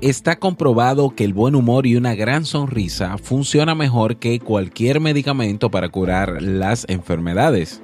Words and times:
Está 0.00 0.36
comprobado 0.36 1.10
que 1.10 1.24
el 1.24 1.34
buen 1.34 1.54
humor 1.54 1.86
y 1.86 1.94
una 1.94 2.14
gran 2.14 2.46
sonrisa 2.46 3.18
funciona 3.18 3.74
mejor 3.74 4.16
que 4.16 4.40
cualquier 4.40 4.98
medicamento 4.98 5.70
para 5.70 5.90
curar 5.90 6.40
las 6.40 6.86
enfermedades. 6.88 7.82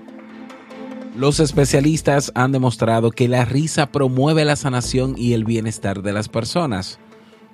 Los 1.15 1.41
especialistas 1.41 2.33
han 2.35 2.53
demostrado 2.53 3.11
que 3.11 3.29
la 3.29 3.45
risa 3.45 3.93
promueve 3.93 4.47
la 4.47 4.57
sanación 4.57 5.15
y 5.19 5.35
el 5.35 5.45
bienestar 5.45 6.03
de 6.03 6.15
las 6.15 6.31
personas. 6.31 6.99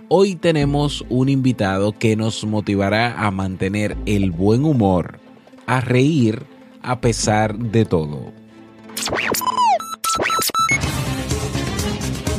Hoy 0.09 0.37
tenemos 0.37 1.05
un 1.09 1.29
invitado 1.29 1.91
que 1.91 2.15
nos 2.15 2.45
motivará 2.45 3.27
a 3.27 3.33
mantener 3.33 3.97
el 4.07 4.31
buen 4.31 4.65
humor, 4.65 5.19
a 5.67 5.81
reír 5.81 6.47
a 6.83 7.01
pesar 7.01 7.59
de 7.59 7.85
todo. 7.85 8.33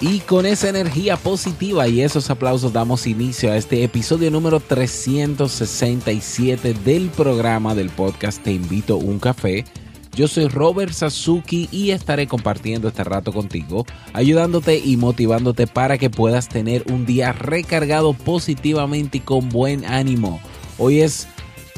Y 0.00 0.20
con 0.20 0.46
esa 0.46 0.68
energía 0.68 1.16
positiva 1.16 1.88
y 1.88 2.02
esos 2.02 2.30
aplausos 2.30 2.72
damos 2.72 3.08
inicio 3.08 3.50
a 3.50 3.56
este 3.56 3.82
episodio 3.82 4.30
número 4.30 4.60
367 4.60 6.72
del 6.72 7.08
programa 7.08 7.74
del 7.74 7.90
podcast 7.90 8.40
Te 8.40 8.52
invito 8.52 8.94
a 8.94 8.98
un 8.98 9.18
café. 9.18 9.64
Yo 10.14 10.28
soy 10.28 10.46
Robert 10.46 10.92
Sasuki 10.92 11.68
y 11.72 11.90
estaré 11.90 12.28
compartiendo 12.28 12.86
este 12.86 13.02
rato 13.02 13.32
contigo, 13.32 13.86
ayudándote 14.12 14.78
y 14.78 14.96
motivándote 14.96 15.66
para 15.66 15.98
que 15.98 16.10
puedas 16.10 16.48
tener 16.48 16.84
un 16.92 17.04
día 17.04 17.32
recargado 17.32 18.12
positivamente 18.12 19.18
y 19.18 19.22
con 19.22 19.48
buen 19.48 19.84
ánimo. 19.84 20.40
Hoy 20.78 21.00
es 21.00 21.26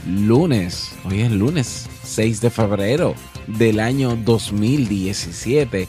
lunes, 0.07 0.93
hoy 1.07 1.23
es 1.23 1.31
lunes 1.31 1.89
6 2.05 2.43
de 2.43 2.51
febrero 2.51 3.15
del 3.47 3.81
año 3.81 4.15
2017. 4.15 5.89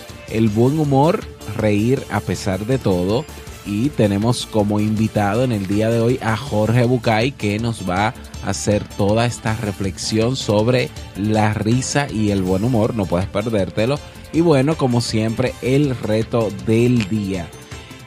el 0.31 0.49
buen 0.49 0.79
humor, 0.79 1.21
reír 1.57 2.03
a 2.11 2.19
pesar 2.19 2.65
de 2.65 2.77
todo. 2.77 3.25
Y 3.65 3.89
tenemos 3.89 4.47
como 4.47 4.79
invitado 4.79 5.43
en 5.43 5.51
el 5.51 5.67
día 5.67 5.89
de 5.89 5.99
hoy 5.99 6.19
a 6.21 6.35
Jorge 6.35 6.85
Bucay 6.85 7.31
que 7.31 7.59
nos 7.59 7.87
va 7.87 8.07
a 8.07 8.13
hacer 8.49 8.83
toda 8.97 9.27
esta 9.27 9.55
reflexión 9.55 10.35
sobre 10.35 10.89
la 11.15 11.53
risa 11.53 12.07
y 12.11 12.31
el 12.31 12.41
buen 12.41 12.63
humor. 12.63 12.95
No 12.95 13.05
puedes 13.05 13.27
perdértelo. 13.27 13.99
Y 14.33 14.41
bueno, 14.41 14.77
como 14.77 15.01
siempre, 15.01 15.53
el 15.61 15.95
reto 15.95 16.49
del 16.65 17.07
día. 17.07 17.47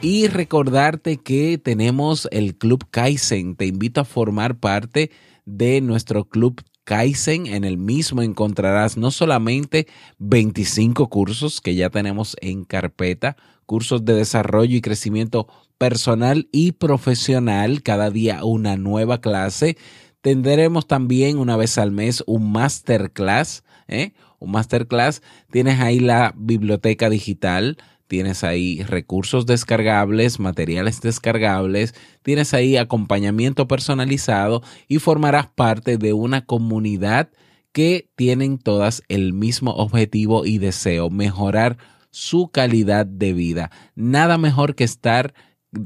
Y 0.01 0.27
recordarte 0.27 1.17
que 1.17 1.57
tenemos 1.57 2.27
el 2.31 2.55
Club 2.55 2.85
Kaizen. 2.91 3.55
Te 3.55 3.65
invito 3.65 4.01
a 4.01 4.05
formar 4.05 4.59
parte 4.59 5.11
de 5.45 5.79
nuestro 5.81 6.25
Club 6.25 6.61
Kaizen. 6.85 7.47
En 7.47 7.65
el 7.65 7.77
mismo 7.77 8.21
encontrarás 8.21 8.95
no 8.95 9.11
solamente 9.11 9.87
25 10.19 11.09
cursos 11.09 11.59
que 11.59 11.75
ya 11.75 11.89
tenemos 11.89 12.37
en 12.39 12.63
carpeta, 12.63 13.35
cursos 13.65 14.05
de 14.05 14.13
desarrollo 14.13 14.77
y 14.77 14.81
crecimiento 14.81 15.47
personal 15.77 16.47
y 16.53 16.71
profesional, 16.71 17.83
cada 17.83 18.09
día 18.09 18.45
una 18.45 18.77
nueva 18.77 19.19
clase. 19.19 19.75
Tendremos 20.21 20.87
también 20.87 21.37
una 21.37 21.57
vez 21.57 21.77
al 21.77 21.91
mes 21.91 22.23
un 22.25 22.51
masterclass, 22.51 23.63
¿eh? 23.87 24.13
un 24.39 24.51
masterclass. 24.51 25.21
Tienes 25.51 25.79
ahí 25.79 25.99
la 25.99 26.33
biblioteca 26.37 27.09
digital 27.09 27.77
tienes 28.07 28.43
ahí 28.43 28.83
recursos 28.83 29.45
descargables, 29.45 30.39
materiales 30.39 31.01
descargables, 31.01 31.95
tienes 32.23 32.53
ahí 32.53 32.77
acompañamiento 32.77 33.67
personalizado 33.67 34.61
y 34.87 34.99
formarás 34.99 35.47
parte 35.47 35.97
de 35.97 36.13
una 36.13 36.45
comunidad 36.45 37.29
que 37.71 38.09
tienen 38.15 38.57
todas 38.57 39.03
el 39.09 39.33
mismo 39.33 39.71
objetivo 39.71 40.45
y 40.45 40.59
deseo, 40.59 41.09
mejorar 41.09 41.77
su 42.09 42.49
calidad 42.49 43.05
de 43.05 43.33
vida. 43.33 43.71
Nada 43.95 44.37
mejor 44.37 44.75
que 44.75 44.85
estar 44.85 45.33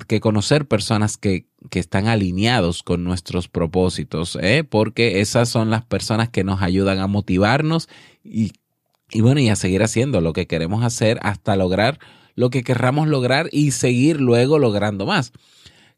que 0.07 0.19
conocer 0.19 0.67
personas 0.67 1.17
que, 1.17 1.47
que, 1.71 1.79
están 1.79 2.07
alineados 2.07 2.83
con 2.83 3.03
nuestros 3.03 3.47
propósitos, 3.47 4.37
¿eh? 4.39 4.63
porque 4.63 5.21
esas 5.21 5.49
son 5.49 5.71
las 5.71 5.83
personas 5.83 6.29
que 6.29 6.43
nos 6.43 6.61
ayudan 6.61 6.99
a 6.99 7.07
motivarnos 7.07 7.89
y 8.23 8.51
y 9.11 9.21
bueno, 9.21 9.39
y 9.39 9.49
a 9.49 9.55
seguir 9.55 9.83
haciendo 9.83 10.21
lo 10.21 10.33
que 10.33 10.47
queremos 10.47 10.83
hacer 10.83 11.19
hasta 11.21 11.55
lograr 11.55 11.99
lo 12.39 12.49
que 12.49 12.63
querramos 12.63 13.09
lograr 13.09 13.49
y 13.51 13.71
seguir 13.71 14.21
luego 14.21 14.59
logrando 14.59 15.05
más. 15.05 15.33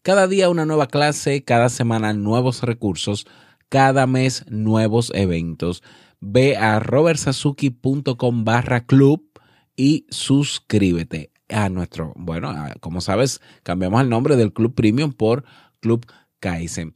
Cada 0.02 0.28
día 0.28 0.50
una 0.50 0.66
nueva 0.66 0.88
clase, 0.88 1.44
cada 1.44 1.70
semana 1.70 2.14
nuevos 2.14 2.64
recursos, 2.64 3.28
cada 3.70 4.08
mes 4.08 4.44
nuevos 4.50 5.12
eventos. 5.14 5.84
Ve 6.20 6.58
a 6.58 6.80
robertsazuki.com 6.80 8.44
barra 8.44 8.88
club 8.88 9.24
y 9.76 10.08
suscríbete 10.10 11.30
a 11.48 11.70
nuestro, 11.70 12.14
bueno, 12.16 12.52
como 12.80 13.02
sabes, 13.02 13.40
cambiamos 13.62 14.02
el 14.02 14.10
nombre 14.10 14.36
del 14.36 14.52
Club 14.52 14.74
Premium 14.74 15.14
por 15.14 15.44
Club 15.80 16.08
Kaizen. 16.40 16.96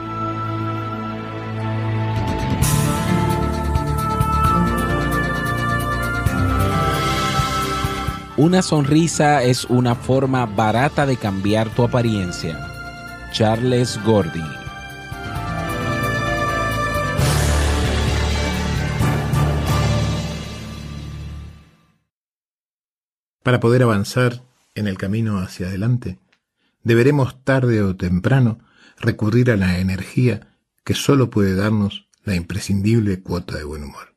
Una 8.43 8.63
sonrisa 8.63 9.43
es 9.43 9.65
una 9.65 9.93
forma 9.93 10.47
barata 10.47 11.05
de 11.05 11.15
cambiar 11.15 11.69
tu 11.75 11.83
apariencia. 11.83 12.57
Charles 13.31 14.03
Gordy. 14.03 14.41
Para 23.43 23.59
poder 23.59 23.83
avanzar 23.83 24.41
en 24.73 24.87
el 24.87 24.97
camino 24.97 25.37
hacia 25.37 25.67
adelante, 25.67 26.17
deberemos 26.81 27.43
tarde 27.43 27.83
o 27.83 27.95
temprano 27.95 28.57
recurrir 28.97 29.51
a 29.51 29.55
la 29.55 29.77
energía 29.77 30.57
que 30.83 30.95
solo 30.95 31.29
puede 31.29 31.53
darnos 31.53 32.07
la 32.23 32.33
imprescindible 32.33 33.21
cuota 33.21 33.55
de 33.59 33.65
buen 33.65 33.83
humor. 33.83 34.10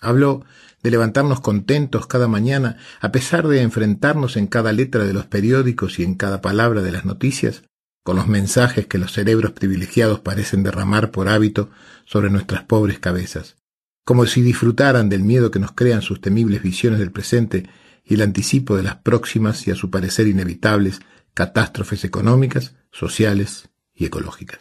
Hablo 0.00 0.44
de 0.82 0.90
levantarnos 0.90 1.40
contentos 1.40 2.06
cada 2.06 2.26
mañana, 2.26 2.78
a 3.00 3.12
pesar 3.12 3.46
de 3.48 3.60
enfrentarnos 3.60 4.36
en 4.36 4.46
cada 4.46 4.72
letra 4.72 5.04
de 5.04 5.12
los 5.12 5.26
periódicos 5.26 5.98
y 5.98 6.04
en 6.04 6.14
cada 6.14 6.40
palabra 6.40 6.82
de 6.82 6.92
las 6.92 7.04
noticias 7.04 7.62
con 8.02 8.16
los 8.16 8.28
mensajes 8.28 8.86
que 8.86 8.98
los 8.98 9.12
cerebros 9.12 9.52
privilegiados 9.52 10.20
parecen 10.20 10.62
derramar 10.62 11.10
por 11.10 11.28
hábito 11.28 11.70
sobre 12.06 12.30
nuestras 12.30 12.64
pobres 12.64 12.98
cabezas, 12.98 13.56
como 14.04 14.24
si 14.26 14.40
disfrutaran 14.42 15.08
del 15.08 15.22
miedo 15.22 15.50
que 15.50 15.58
nos 15.58 15.72
crean 15.72 16.00
sus 16.00 16.20
temibles 16.20 16.62
visiones 16.62 16.98
del 16.98 17.12
presente 17.12 17.68
y 18.04 18.14
el 18.14 18.22
anticipo 18.22 18.76
de 18.76 18.82
las 18.82 18.96
próximas 18.96 19.66
y 19.68 19.70
a 19.70 19.74
su 19.74 19.90
parecer 19.90 20.26
inevitables 20.26 21.00
catástrofes 21.34 22.04
económicas, 22.04 22.74
sociales 22.90 23.68
y 23.94 24.06
ecológicas. 24.06 24.60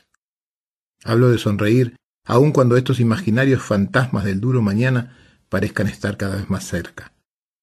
Hablo 1.06 1.32
de 1.32 1.38
sonreír 1.38 1.96
aun 2.26 2.52
cuando 2.52 2.78
estos 2.78 3.00
imaginarios 3.00 3.64
fantasmas 3.64 4.26
del 4.26 4.40
duro 4.42 4.62
mañana 4.62 5.18
parezcan 5.50 5.88
estar 5.88 6.18
cada 6.18 6.38
vez 6.38 6.50
más 6.50 6.66
cerca. 6.66 7.14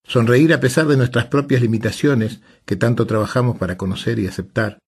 Sonreír 0.05 0.53
a 0.53 0.61
pesar 0.61 0.87
de 0.87 0.97
nuestras 0.97 1.27
propias 1.27 1.63
limitaciones 1.63 2.41
que 2.65 2.77
tanto 2.77 3.07
trabajamos 3.07 3.59
para 3.59 3.77
conocer 3.77 4.19
y 4.19 4.27
aceptar. 4.27 4.79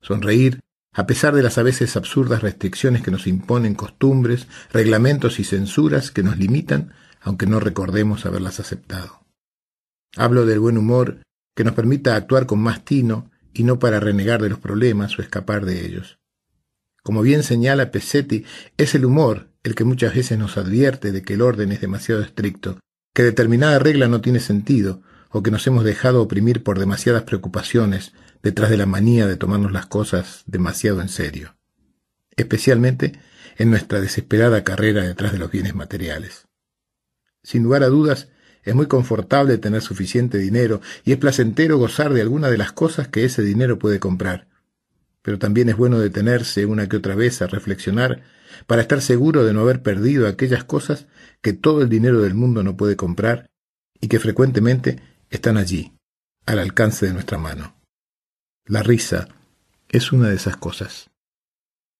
Sonreír 0.00 0.60
a 0.92 1.06
pesar 1.06 1.34
de 1.34 1.42
las 1.42 1.58
a 1.58 1.62
veces 1.62 1.96
absurdas 1.96 2.42
restricciones 2.42 3.02
que 3.02 3.10
nos 3.10 3.26
imponen 3.26 3.74
costumbres, 3.74 4.48
reglamentos 4.72 5.38
y 5.38 5.44
censuras 5.44 6.10
que 6.10 6.22
nos 6.22 6.38
limitan, 6.38 6.92
aunque 7.20 7.46
no 7.46 7.60
recordemos 7.60 8.26
haberlas 8.26 8.58
aceptado. 8.58 9.20
Hablo 10.16 10.46
del 10.46 10.60
buen 10.60 10.78
humor 10.78 11.20
que 11.54 11.64
nos 11.64 11.74
permita 11.74 12.16
actuar 12.16 12.46
con 12.46 12.60
más 12.60 12.84
tino 12.84 13.30
y 13.52 13.64
no 13.64 13.78
para 13.78 14.00
renegar 14.00 14.40
de 14.40 14.48
los 14.48 14.58
problemas 14.58 15.18
o 15.18 15.22
escapar 15.22 15.66
de 15.66 15.84
ellos. 15.84 16.18
Como 17.02 17.22
bien 17.22 17.42
señala 17.42 17.90
Pesetti, 17.90 18.44
es 18.76 18.94
el 18.94 19.04
humor 19.04 19.47
el 19.62 19.74
que 19.74 19.84
muchas 19.84 20.14
veces 20.14 20.38
nos 20.38 20.56
advierte 20.56 21.12
de 21.12 21.22
que 21.22 21.34
el 21.34 21.42
orden 21.42 21.72
es 21.72 21.80
demasiado 21.80 22.22
estricto, 22.22 22.78
que 23.14 23.22
determinada 23.22 23.78
regla 23.78 24.08
no 24.08 24.20
tiene 24.20 24.40
sentido, 24.40 25.02
o 25.30 25.42
que 25.42 25.50
nos 25.50 25.66
hemos 25.66 25.84
dejado 25.84 26.22
oprimir 26.22 26.62
por 26.62 26.78
demasiadas 26.78 27.24
preocupaciones 27.24 28.12
detrás 28.42 28.70
de 28.70 28.76
la 28.76 28.86
manía 28.86 29.26
de 29.26 29.36
tomarnos 29.36 29.72
las 29.72 29.86
cosas 29.86 30.42
demasiado 30.46 31.00
en 31.02 31.08
serio, 31.08 31.56
especialmente 32.36 33.18
en 33.56 33.70
nuestra 33.70 34.00
desesperada 34.00 34.64
carrera 34.64 35.02
detrás 35.02 35.32
de 35.32 35.38
los 35.38 35.50
bienes 35.50 35.74
materiales. 35.74 36.46
Sin 37.42 37.62
lugar 37.62 37.82
a 37.82 37.88
dudas, 37.88 38.28
es 38.62 38.74
muy 38.74 38.86
confortable 38.86 39.58
tener 39.58 39.82
suficiente 39.82 40.38
dinero 40.38 40.80
y 41.04 41.12
es 41.12 41.18
placentero 41.18 41.78
gozar 41.78 42.12
de 42.12 42.20
alguna 42.20 42.50
de 42.50 42.58
las 42.58 42.72
cosas 42.72 43.08
que 43.08 43.24
ese 43.24 43.42
dinero 43.42 43.78
puede 43.78 43.98
comprar. 43.98 44.48
Pero 45.22 45.38
también 45.38 45.68
es 45.68 45.76
bueno 45.76 45.98
detenerse 45.98 46.66
una 46.66 46.88
que 46.88 46.96
otra 46.96 47.14
vez 47.14 47.42
a 47.42 47.46
reflexionar 47.46 48.22
para 48.66 48.82
estar 48.82 49.00
seguro 49.00 49.44
de 49.44 49.52
no 49.52 49.60
haber 49.60 49.82
perdido 49.82 50.26
aquellas 50.26 50.64
cosas 50.64 51.06
que 51.42 51.52
todo 51.52 51.82
el 51.82 51.88
dinero 51.88 52.20
del 52.20 52.34
mundo 52.34 52.62
no 52.62 52.76
puede 52.76 52.96
comprar 52.96 53.50
y 54.00 54.08
que 54.08 54.18
frecuentemente 54.18 55.00
están 55.30 55.56
allí, 55.56 55.92
al 56.46 56.58
alcance 56.58 57.06
de 57.06 57.12
nuestra 57.12 57.38
mano. 57.38 57.76
La 58.66 58.82
risa 58.82 59.28
es 59.88 60.12
una 60.12 60.28
de 60.28 60.36
esas 60.36 60.56
cosas. 60.56 61.10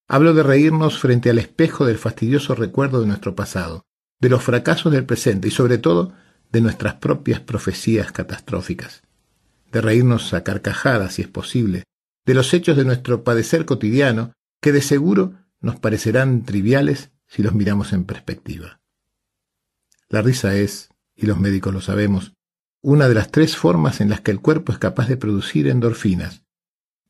Hablo 0.08 0.34
de 0.34 0.42
reírnos 0.42 0.98
frente 0.98 1.30
al 1.30 1.38
espejo 1.38 1.86
del 1.86 1.98
fastidioso 1.98 2.54
recuerdo 2.54 3.00
de 3.00 3.06
nuestro 3.06 3.34
pasado, 3.34 3.84
de 4.20 4.28
los 4.28 4.42
fracasos 4.42 4.92
del 4.92 5.04
presente 5.04 5.48
y 5.48 5.50
sobre 5.50 5.78
todo 5.78 6.12
de 6.50 6.60
nuestras 6.60 6.94
propias 6.94 7.40
profecías 7.40 8.10
catastróficas, 8.10 9.02
de 9.70 9.80
reírnos 9.80 10.32
a 10.32 10.44
carcajadas, 10.44 11.14
si 11.14 11.22
es 11.22 11.28
posible, 11.28 11.84
de 12.24 12.34
los 12.34 12.52
hechos 12.54 12.76
de 12.76 12.84
nuestro 12.84 13.22
padecer 13.22 13.64
cotidiano, 13.64 14.32
que 14.62 14.72
de 14.72 14.82
seguro 14.82 15.34
nos 15.60 15.78
parecerán 15.78 16.44
triviales 16.44 17.10
si 17.26 17.42
los 17.42 17.54
miramos 17.54 17.92
en 17.92 18.04
perspectiva. 18.04 18.80
La 20.08 20.22
risa 20.22 20.54
es, 20.56 20.90
y 21.14 21.26
los 21.26 21.38
médicos 21.38 21.74
lo 21.74 21.80
sabemos, 21.80 22.34
una 22.80 23.08
de 23.08 23.14
las 23.14 23.30
tres 23.30 23.56
formas 23.56 24.00
en 24.00 24.08
las 24.08 24.20
que 24.20 24.30
el 24.30 24.40
cuerpo 24.40 24.72
es 24.72 24.78
capaz 24.78 25.08
de 25.08 25.16
producir 25.16 25.68
endorfinas, 25.68 26.44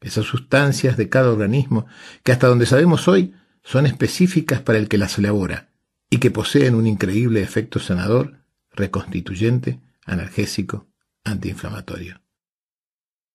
esas 0.00 0.26
sustancias 0.26 0.96
de 0.96 1.08
cada 1.08 1.30
organismo 1.30 1.86
que 2.22 2.32
hasta 2.32 2.46
donde 2.46 2.66
sabemos 2.66 3.08
hoy 3.08 3.34
son 3.62 3.86
específicas 3.86 4.60
para 4.60 4.78
el 4.78 4.88
que 4.88 4.98
las 4.98 5.18
elabora 5.18 5.70
y 6.10 6.18
que 6.18 6.30
poseen 6.30 6.74
un 6.74 6.86
increíble 6.86 7.42
efecto 7.42 7.80
sanador 7.80 8.44
reconstituyente, 8.70 9.80
analgésico, 10.04 10.88
antiinflamatorio. 11.24 12.22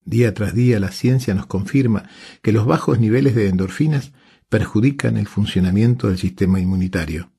Día 0.06 0.33
tras 0.33 0.54
día 0.54 0.80
la 0.80 0.92
ciencia 0.92 1.33
nos 1.33 1.45
confirma 1.45 2.10
que 2.42 2.51
los 2.51 2.65
bajos 2.65 3.00
niveles 3.00 3.36
de 3.36 3.48
endorfinas 3.48 4.12
perjudican 4.53 5.17
el 5.17 5.25
funcionamiento 5.25 6.09
del 6.09 6.19
sistema 6.19 6.59
inmunitario. 6.59 7.31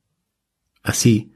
Así, 0.82 1.32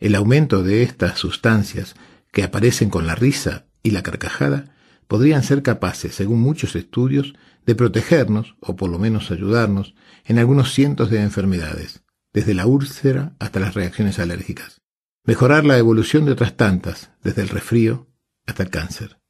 el 0.00 0.16
aumento 0.16 0.64
de 0.64 0.82
estas 0.82 1.20
sustancias 1.20 1.94
que 2.32 2.42
aparecen 2.42 2.90
con 2.90 3.06
la 3.06 3.14
risa 3.14 3.66
y 3.84 3.92
la 3.92 4.02
carcajada 4.02 4.74
podrían 5.06 5.44
ser 5.44 5.62
capaces, 5.62 6.16
según 6.16 6.40
muchos 6.40 6.74
estudios, 6.74 7.34
de 7.64 7.76
protegernos, 7.76 8.56
o 8.58 8.74
por 8.74 8.90
lo 8.90 8.98
menos 8.98 9.30
ayudarnos, 9.30 9.94
en 10.24 10.40
algunos 10.40 10.72
cientos 10.72 11.10
de 11.10 11.22
enfermedades, 11.22 12.02
desde 12.32 12.54
la 12.54 12.66
úlcera 12.66 13.36
hasta 13.38 13.60
las 13.60 13.74
reacciones 13.74 14.18
alérgicas 14.18 14.80
mejorar 15.22 15.64
la 15.64 15.78
evolución 15.78 16.24
de 16.24 16.32
otras 16.32 16.56
tantas, 16.56 17.12
desde 17.22 17.42
el 17.42 17.50
resfrío 17.50 18.08
hasta 18.46 18.64
el 18.64 18.70
cáncer. 18.70 19.20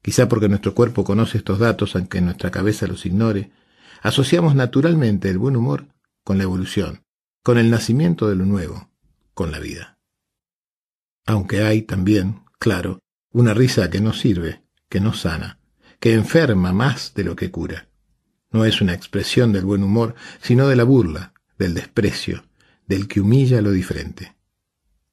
Quizá 0.00 0.28
porque 0.30 0.48
nuestro 0.48 0.74
cuerpo 0.74 1.04
conoce 1.04 1.36
estos 1.36 1.58
datos, 1.58 1.94
aunque 1.94 2.22
nuestra 2.22 2.50
cabeza 2.50 2.86
los 2.86 3.04
ignore, 3.04 3.50
asociamos 4.00 4.54
naturalmente 4.54 5.28
el 5.28 5.38
buen 5.38 5.56
humor 5.56 5.86
con 6.24 6.38
la 6.38 6.44
evolución, 6.44 7.04
con 7.42 7.58
el 7.58 7.70
nacimiento 7.70 8.28
de 8.28 8.36
lo 8.36 8.46
nuevo, 8.46 8.90
con 9.34 9.50
la 9.50 9.58
vida. 9.58 9.98
Aunque 11.26 11.62
hay 11.62 11.82
también, 11.82 12.42
claro, 12.58 13.00
una 13.32 13.54
risa 13.54 13.90
que 13.90 14.00
no 14.00 14.12
sirve, 14.12 14.62
que 14.88 15.00
no 15.00 15.12
sana, 15.12 15.58
que 16.00 16.14
enferma 16.14 16.72
más 16.72 17.14
de 17.14 17.24
lo 17.24 17.36
que 17.36 17.50
cura. 17.50 17.88
No 18.50 18.64
es 18.64 18.80
una 18.80 18.94
expresión 18.94 19.52
del 19.52 19.64
buen 19.64 19.84
humor, 19.84 20.14
sino 20.40 20.66
de 20.66 20.76
la 20.76 20.84
burla, 20.84 21.34
del 21.58 21.74
desprecio, 21.74 22.44
del 22.86 23.06
que 23.06 23.20
humilla 23.20 23.60
lo 23.60 23.70
diferente. 23.70 24.36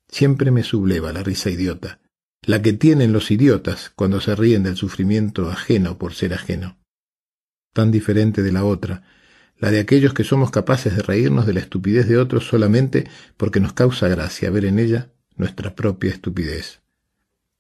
Siempre 0.07 0.50
me 0.50 0.63
subleva 0.63 1.13
la 1.13 1.22
risa 1.22 1.50
idiota, 1.50 2.00
la 2.42 2.62
que 2.62 2.74
tienen 2.74 3.12
los 3.12 3.30
idiotas 3.30 3.92
cuando 3.95 4.22
se 4.22 4.36
ríen 4.36 4.63
del 4.63 4.78
sufrimiento 4.78 5.50
ajeno 5.50 5.98
por 5.98 6.13
ser 6.13 6.33
ajeno. 6.33 6.78
Tan 7.77 7.91
diferente 7.91 8.41
de 8.41 8.51
la 8.51 8.65
otra, 8.65 9.03
la 9.59 9.69
de 9.69 9.79
aquellos 9.79 10.15
que 10.15 10.24
somos 10.24 10.50
capaces 10.50 10.95
de 10.95 11.03
reírnos 11.03 11.45
de 11.45 11.53
la 11.53 11.59
estupidez 11.59 12.07
de 12.07 12.18
otros 12.18 12.47
solamente 12.47 13.07
porque 13.38 13.59
nos 13.59 13.74
causa 13.74 14.07
gracia 14.07 14.50
ver 14.50 14.65
en 14.65 14.79
ella 14.79 15.12
nuestra 15.35 15.75
propia 15.75 16.09
estupidez. 16.09 16.81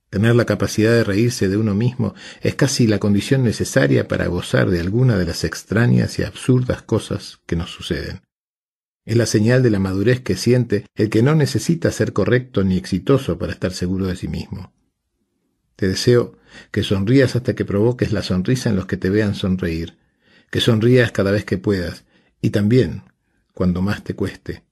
Tener 0.09 0.33
la 0.33 0.45
capacidad 0.45 0.89
de 0.89 1.03
reírse 1.03 1.49
de 1.49 1.57
uno 1.57 1.75
mismo 1.75 2.15
es 2.41 2.55
casi 2.55 2.87
la 2.87 2.97
condición 2.97 3.43
necesaria 3.43 4.07
para 4.07 4.25
gozar 4.25 4.71
de 4.71 4.79
alguna 4.79 5.19
de 5.19 5.27
las 5.27 5.43
extrañas 5.43 6.17
y 6.17 6.23
absurdas 6.23 6.81
cosas 6.81 7.37
que 7.45 7.55
nos 7.55 7.69
suceden. 7.69 8.21
Es 9.05 9.17
la 9.17 9.27
señal 9.27 9.61
de 9.61 9.69
la 9.69 9.77
madurez 9.77 10.21
que 10.21 10.35
siente 10.35 10.87
el 10.95 11.11
que 11.11 11.21
no 11.21 11.35
necesita 11.35 11.91
ser 11.91 12.11
correcto 12.11 12.63
ni 12.63 12.75
exitoso 12.75 13.37
para 13.37 13.51
estar 13.51 13.71
seguro 13.71 14.07
de 14.07 14.15
sí 14.15 14.27
mismo. 14.27 14.73
Te 15.75 15.87
deseo 15.87 16.39
que 16.71 16.81
sonrías 16.81 17.35
hasta 17.35 17.53
que 17.53 17.65
provoques 17.65 18.11
la 18.11 18.23
sonrisa 18.23 18.71
en 18.71 18.77
los 18.77 18.87
que 18.87 18.97
te 18.97 19.11
vean 19.11 19.35
sonreír, 19.35 19.95
que 20.49 20.61
sonrías 20.61 21.11
cada 21.11 21.31
vez 21.31 21.45
que 21.45 21.57
puedas, 21.57 22.05
y 22.41 22.51
también 22.51 23.03
cuando 23.53 23.81
más 23.81 24.03
te 24.03 24.15
cueste. 24.15 24.63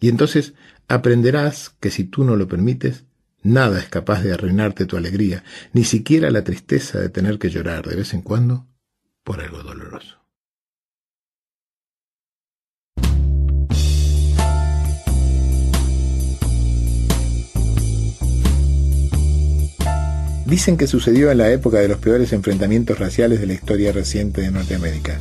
Y 0.00 0.08
entonces 0.08 0.54
aprenderás 0.88 1.70
que 1.80 1.90
si 1.90 2.04
tú 2.04 2.24
no 2.24 2.36
lo 2.36 2.48
permites, 2.48 3.04
nada 3.42 3.78
es 3.78 3.88
capaz 3.88 4.22
de 4.22 4.32
arruinarte 4.32 4.86
tu 4.86 4.96
alegría, 4.96 5.44
ni 5.72 5.84
siquiera 5.84 6.30
la 6.30 6.44
tristeza 6.44 6.98
de 6.98 7.08
tener 7.08 7.38
que 7.38 7.50
llorar 7.50 7.86
de 7.86 7.96
vez 7.96 8.14
en 8.14 8.22
cuando 8.22 8.66
por 9.22 9.40
algo 9.40 9.62
doloroso. 9.62 10.21
Dicen 20.52 20.76
que 20.76 20.86
sucedió 20.86 21.30
en 21.30 21.38
la 21.38 21.50
época 21.50 21.78
de 21.78 21.88
los 21.88 21.96
peores 21.96 22.30
enfrentamientos 22.34 22.98
raciales 22.98 23.40
de 23.40 23.46
la 23.46 23.54
historia 23.54 23.90
reciente 23.90 24.42
de 24.42 24.50
Norteamérica. 24.50 25.16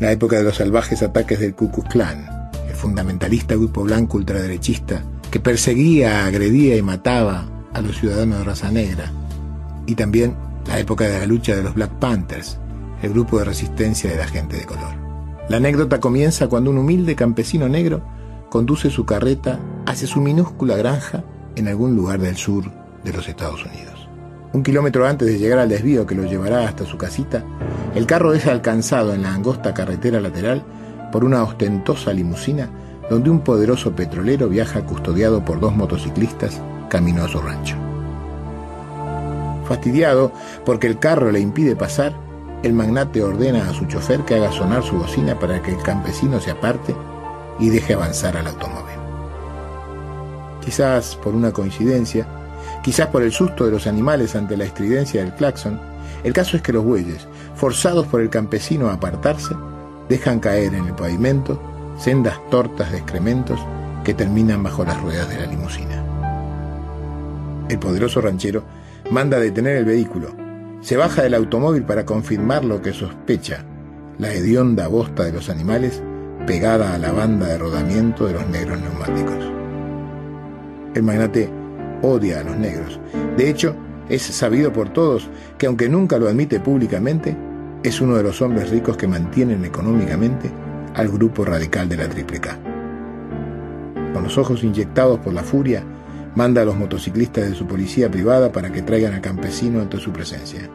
La 0.00 0.10
época 0.12 0.38
de 0.38 0.44
los 0.44 0.56
salvajes 0.56 1.02
ataques 1.02 1.40
del 1.40 1.54
Ku 1.54 1.70
Klux 1.70 1.90
Klan, 1.90 2.26
el 2.66 2.74
fundamentalista 2.74 3.54
grupo 3.54 3.82
blanco 3.82 4.16
ultraderechista 4.16 5.04
que 5.30 5.40
perseguía, 5.40 6.24
agredía 6.24 6.74
y 6.74 6.80
mataba 6.80 7.46
a 7.74 7.82
los 7.82 7.98
ciudadanos 7.98 8.38
de 8.38 8.44
raza 8.44 8.70
negra. 8.70 9.12
Y 9.84 9.94
también 9.94 10.34
la 10.66 10.78
época 10.78 11.04
de 11.04 11.18
la 11.18 11.26
lucha 11.26 11.54
de 11.54 11.62
los 11.62 11.74
Black 11.74 11.92
Panthers, 11.98 12.58
el 13.02 13.12
grupo 13.12 13.40
de 13.40 13.44
resistencia 13.44 14.08
de 14.08 14.16
la 14.16 14.26
gente 14.26 14.56
de 14.56 14.64
color. 14.64 14.94
La 15.50 15.58
anécdota 15.58 16.00
comienza 16.00 16.48
cuando 16.48 16.70
un 16.70 16.78
humilde 16.78 17.14
campesino 17.14 17.68
negro 17.68 18.02
conduce 18.48 18.88
su 18.88 19.04
carreta 19.04 19.60
hacia 19.84 20.08
su 20.08 20.22
minúscula 20.22 20.76
granja 20.76 21.24
en 21.56 21.68
algún 21.68 21.94
lugar 21.94 22.20
del 22.20 22.38
sur 22.38 22.85
de 23.06 23.12
los 23.12 23.28
Estados 23.28 23.64
Unidos. 23.64 24.08
Un 24.52 24.62
kilómetro 24.62 25.06
antes 25.06 25.28
de 25.28 25.38
llegar 25.38 25.58
al 25.58 25.68
desvío 25.68 26.06
que 26.06 26.14
lo 26.14 26.24
llevará 26.24 26.68
hasta 26.68 26.84
su 26.84 26.98
casita, 26.98 27.44
el 27.94 28.06
carro 28.06 28.34
es 28.34 28.46
alcanzado 28.46 29.14
en 29.14 29.22
la 29.22 29.32
angosta 29.32 29.72
carretera 29.72 30.20
lateral 30.20 30.62
por 31.12 31.24
una 31.24 31.42
ostentosa 31.42 32.12
limusina 32.12 32.68
donde 33.08 33.30
un 33.30 33.40
poderoso 33.40 33.92
petrolero 33.92 34.48
viaja 34.48 34.84
custodiado 34.84 35.44
por 35.44 35.60
dos 35.60 35.74
motociclistas 35.74 36.60
camino 36.88 37.24
a 37.24 37.28
su 37.28 37.40
rancho. 37.40 37.76
Fastidiado 39.66 40.32
porque 40.64 40.86
el 40.86 40.98
carro 40.98 41.30
le 41.30 41.40
impide 41.40 41.76
pasar, 41.76 42.12
el 42.62 42.72
magnate 42.72 43.22
ordena 43.22 43.68
a 43.68 43.74
su 43.74 43.86
chofer 43.86 44.20
que 44.22 44.34
haga 44.34 44.50
sonar 44.52 44.82
su 44.82 44.96
bocina 44.96 45.38
para 45.38 45.62
que 45.62 45.72
el 45.72 45.82
campesino 45.82 46.40
se 46.40 46.50
aparte 46.50 46.94
y 47.58 47.68
deje 47.68 47.94
avanzar 47.94 48.36
al 48.36 48.48
automóvil. 48.48 48.96
Quizás 50.64 51.16
por 51.16 51.34
una 51.34 51.52
coincidencia, 51.52 52.26
quizás 52.86 53.08
por 53.08 53.24
el 53.24 53.32
susto 53.32 53.64
de 53.64 53.72
los 53.72 53.88
animales 53.88 54.36
ante 54.36 54.56
la 54.56 54.62
estridencia 54.62 55.20
del 55.20 55.34
claxon, 55.34 55.80
el 56.22 56.32
caso 56.32 56.56
es 56.56 56.62
que 56.62 56.72
los 56.72 56.84
bueyes, 56.84 57.26
forzados 57.56 58.06
por 58.06 58.20
el 58.20 58.30
campesino 58.30 58.88
a 58.88 58.92
apartarse, 58.92 59.56
dejan 60.08 60.38
caer 60.38 60.72
en 60.72 60.84
el 60.84 60.94
pavimento 60.94 61.60
sendas 61.98 62.38
tortas 62.48 62.92
de 62.92 62.98
excrementos 62.98 63.58
que 64.04 64.14
terminan 64.14 64.62
bajo 64.62 64.84
las 64.84 65.02
ruedas 65.02 65.28
de 65.28 65.36
la 65.36 65.46
limusina. 65.46 66.00
El 67.68 67.80
poderoso 67.80 68.20
ranchero 68.20 68.62
manda 69.10 69.40
detener 69.40 69.78
el 69.78 69.84
vehículo, 69.84 70.36
se 70.80 70.96
baja 70.96 71.24
del 71.24 71.34
automóvil 71.34 71.82
para 71.82 72.06
confirmar 72.06 72.64
lo 72.64 72.82
que 72.82 72.92
sospecha, 72.92 73.64
la 74.16 74.32
hedionda 74.32 74.86
bosta 74.86 75.24
de 75.24 75.32
los 75.32 75.50
animales 75.50 76.04
pegada 76.46 76.94
a 76.94 76.98
la 76.98 77.10
banda 77.10 77.48
de 77.48 77.58
rodamiento 77.58 78.26
de 78.26 78.34
los 78.34 78.46
negros 78.46 78.78
neumáticos. 78.80 79.44
El 80.94 81.02
magnate 81.02 81.65
odia 82.02 82.40
a 82.40 82.44
los 82.44 82.56
negros. 82.56 83.00
De 83.36 83.48
hecho, 83.48 83.74
es 84.08 84.22
sabido 84.22 84.72
por 84.72 84.90
todos 84.90 85.28
que 85.58 85.66
aunque 85.66 85.88
nunca 85.88 86.18
lo 86.18 86.28
admite 86.28 86.60
públicamente, 86.60 87.36
es 87.82 88.00
uno 88.00 88.16
de 88.16 88.22
los 88.22 88.40
hombres 88.42 88.70
ricos 88.70 88.96
que 88.96 89.06
mantienen 89.06 89.64
económicamente 89.64 90.50
al 90.94 91.08
grupo 91.08 91.44
radical 91.44 91.88
de 91.88 91.96
la 91.96 92.08
Triple 92.08 92.40
K. 92.40 92.58
Con 94.12 94.22
los 94.22 94.38
ojos 94.38 94.64
inyectados 94.64 95.18
por 95.20 95.32
la 95.32 95.42
furia, 95.42 95.82
manda 96.34 96.62
a 96.62 96.64
los 96.64 96.76
motociclistas 96.76 97.48
de 97.48 97.54
su 97.54 97.66
policía 97.66 98.10
privada 98.10 98.50
para 98.52 98.72
que 98.72 98.82
traigan 98.82 99.14
al 99.14 99.20
campesino 99.20 99.80
ante 99.80 99.98
su 99.98 100.12
presencia. 100.12 100.70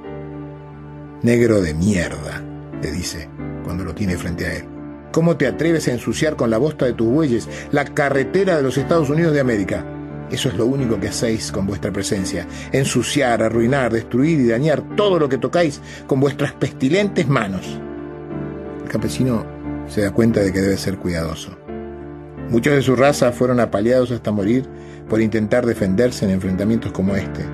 Negro 1.23 1.61
de 1.61 1.73
mierda, 1.73 2.41
le 2.81 2.91
dice, 2.91 3.29
cuando 3.63 3.83
lo 3.83 3.93
tiene 3.93 4.17
frente 4.17 4.45
a 4.45 4.53
él. 4.55 4.65
¿Cómo 5.11 5.37
te 5.37 5.47
atreves 5.47 5.87
a 5.87 5.91
ensuciar 5.91 6.35
con 6.35 6.49
la 6.49 6.57
bosta 6.57 6.85
de 6.85 6.93
tus 6.93 7.07
bueyes 7.07 7.47
la 7.71 7.85
carretera 7.85 8.57
de 8.57 8.63
los 8.63 8.77
Estados 8.77 9.09
Unidos 9.09 9.33
de 9.33 9.41
América? 9.41 9.85
Eso 10.31 10.49
es 10.49 10.55
lo 10.55 10.65
único 10.65 10.99
que 10.99 11.09
hacéis 11.09 11.51
con 11.51 11.67
vuestra 11.67 11.91
presencia. 11.91 12.47
Ensuciar, 12.71 13.43
arruinar, 13.43 13.91
destruir 13.91 14.39
y 14.39 14.47
dañar 14.47 14.95
todo 14.95 15.19
lo 15.19 15.27
que 15.27 15.37
tocáis 15.37 15.81
con 16.07 16.19
vuestras 16.19 16.53
pestilentes 16.53 17.27
manos. 17.27 17.79
El 18.83 18.89
campesino 18.89 19.45
se 19.87 20.01
da 20.01 20.11
cuenta 20.11 20.39
de 20.39 20.53
que 20.53 20.61
debe 20.61 20.77
ser 20.77 20.97
cuidadoso. 20.97 21.57
Muchos 22.49 22.73
de 22.73 22.81
su 22.81 22.95
raza 22.95 23.31
fueron 23.31 23.59
apaleados 23.59 24.11
hasta 24.11 24.31
morir 24.31 24.65
por 25.09 25.21
intentar 25.21 25.65
defenderse 25.65 26.25
en 26.25 26.31
enfrentamientos 26.31 26.91
como 26.91 27.15
este, 27.15 27.45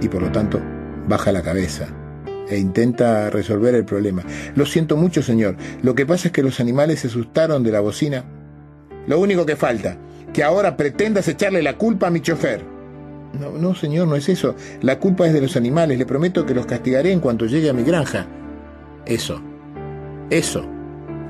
y 0.00 0.08
por 0.08 0.22
lo 0.22 0.30
tanto 0.32 0.60
baja 1.08 1.32
la 1.32 1.42
cabeza 1.42 1.88
e 2.48 2.58
intenta 2.58 3.30
resolver 3.30 3.74
el 3.74 3.84
problema. 3.84 4.24
Lo 4.56 4.66
siento 4.66 4.96
mucho, 4.96 5.22
señor. 5.22 5.56
Lo 5.82 5.94
que 5.94 6.04
pasa 6.04 6.28
es 6.28 6.32
que 6.32 6.42
los 6.42 6.58
animales 6.58 7.00
se 7.00 7.06
asustaron 7.06 7.62
de 7.62 7.70
la 7.70 7.80
bocina. 7.80 8.24
Lo 9.06 9.20
único 9.20 9.46
que 9.46 9.56
falta, 9.56 9.96
que 10.32 10.42
ahora 10.42 10.76
pretendas 10.76 11.28
echarle 11.28 11.62
la 11.62 11.76
culpa 11.76 12.06
a 12.06 12.10
mi 12.10 12.20
chofer. 12.20 12.64
No, 13.38 13.52
no, 13.52 13.74
señor, 13.74 14.08
no 14.08 14.16
es 14.16 14.28
eso. 14.28 14.54
La 14.80 14.98
culpa 14.98 15.26
es 15.26 15.32
de 15.32 15.40
los 15.40 15.56
animales. 15.56 15.98
Le 15.98 16.06
prometo 16.06 16.44
que 16.44 16.54
los 16.54 16.66
castigaré 16.66 17.12
en 17.12 17.20
cuanto 17.20 17.46
llegue 17.46 17.70
a 17.70 17.74
mi 17.74 17.84
granja. 17.84 18.26
Eso. 19.06 19.40
Eso. 20.30 20.64